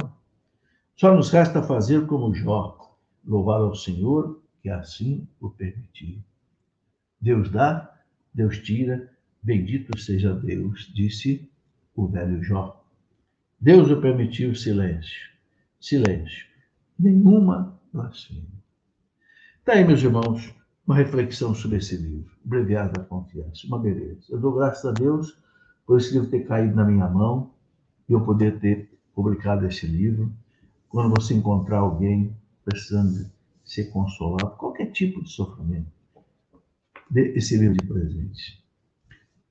só 0.95 1.11
nos 1.11 1.31
resta 1.31 1.63
fazer 1.63 2.05
como 2.05 2.35
Jó, 2.35 2.95
louvar 3.25 3.61
ao 3.61 3.73
Senhor 3.73 4.43
que 4.61 4.69
assim 4.69 5.27
o 5.41 5.49
permitiu. 5.49 6.23
Deus 7.19 7.49
dá, 7.49 7.91
Deus 8.31 8.59
tira, 8.59 9.11
bendito 9.43 9.99
seja 9.99 10.33
Deus, 10.33 10.91
disse 10.93 11.49
o 11.95 12.07
velho 12.07 12.41
Jó. 12.41 12.83
Deus 13.59 13.89
o 13.91 14.01
permitiu 14.01 14.55
silêncio, 14.55 15.29
silêncio, 15.79 16.45
nenhuma 16.97 17.79
blasfêmia. 17.91 18.43
Está 19.59 19.73
aí, 19.73 19.85
meus 19.85 20.01
irmãos, 20.01 20.53
uma 20.85 20.95
reflexão 20.95 21.53
sobre 21.53 21.77
esse 21.77 21.95
livro, 21.95 22.31
Breviário 22.43 22.93
da 22.93 23.03
Confiança, 23.03 23.67
uma 23.67 23.79
beleza. 23.79 24.23
Eu 24.29 24.39
dou 24.39 24.53
graças 24.55 24.85
a 24.85 24.91
Deus 24.91 25.37
por 25.85 25.97
esse 25.97 26.13
livro 26.13 26.29
ter 26.29 26.45
caído 26.45 26.75
na 26.75 26.85
minha 26.85 27.07
mão 27.07 27.53
e 28.07 28.13
eu 28.13 28.21
poder 28.21 28.59
ter 28.59 28.89
publicado 29.13 29.65
esse 29.65 29.85
livro. 29.85 30.31
Quando 30.89 31.13
você 31.17 31.33
encontrar 31.33 31.79
alguém 31.79 32.35
precisando 32.65 33.29
ser 33.63 33.85
consolado, 33.85 34.57
qualquer 34.57 34.91
tipo 34.91 35.23
de 35.23 35.29
sofrimento, 35.29 35.91
dê 37.09 37.33
esse 37.35 37.57
livro 37.57 37.77
de 37.77 37.87
presente. 37.87 38.62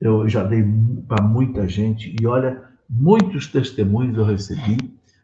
Eu 0.03 0.27
já 0.27 0.43
dei 0.43 0.61
para 1.07 1.23
muita 1.23 1.65
gente 1.65 2.13
e 2.21 2.27
olha, 2.27 2.61
muitos 2.89 3.47
testemunhos 3.47 4.17
eu 4.17 4.25
recebi 4.25 4.77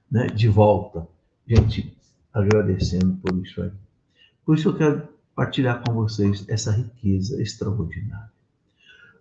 né, 0.09 0.27
de 0.27 0.47
volta. 0.47 1.05
Gente, 1.45 1.93
agradecendo 2.33 3.17
por 3.17 3.37
isso 3.45 3.61
aí. 3.61 3.71
Por 4.45 4.57
isso 4.57 4.69
eu 4.69 4.77
quero 4.77 5.05
partilhar 5.35 5.83
com 5.83 5.93
vocês 5.93 6.45
essa 6.47 6.71
riqueza 6.71 7.41
extraordinária. 7.41 8.31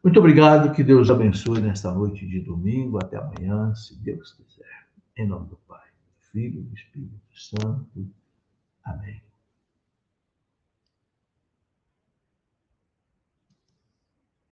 Muito 0.00 0.20
obrigado, 0.20 0.72
que 0.72 0.84
Deus 0.84 1.10
abençoe 1.10 1.60
nesta 1.60 1.90
noite 1.90 2.24
de 2.24 2.38
domingo. 2.38 2.98
Até 2.98 3.16
amanhã, 3.16 3.74
se 3.74 3.96
Deus 3.96 4.34
quiser. 4.34 4.86
Em 5.16 5.26
nome 5.26 5.48
do 5.48 5.56
Pai, 5.66 5.88
do 5.88 6.30
Filho 6.30 6.60
e 6.60 6.62
do 6.62 6.74
Espírito 6.76 7.18
Santo. 7.34 8.08
Amém. 8.84 9.27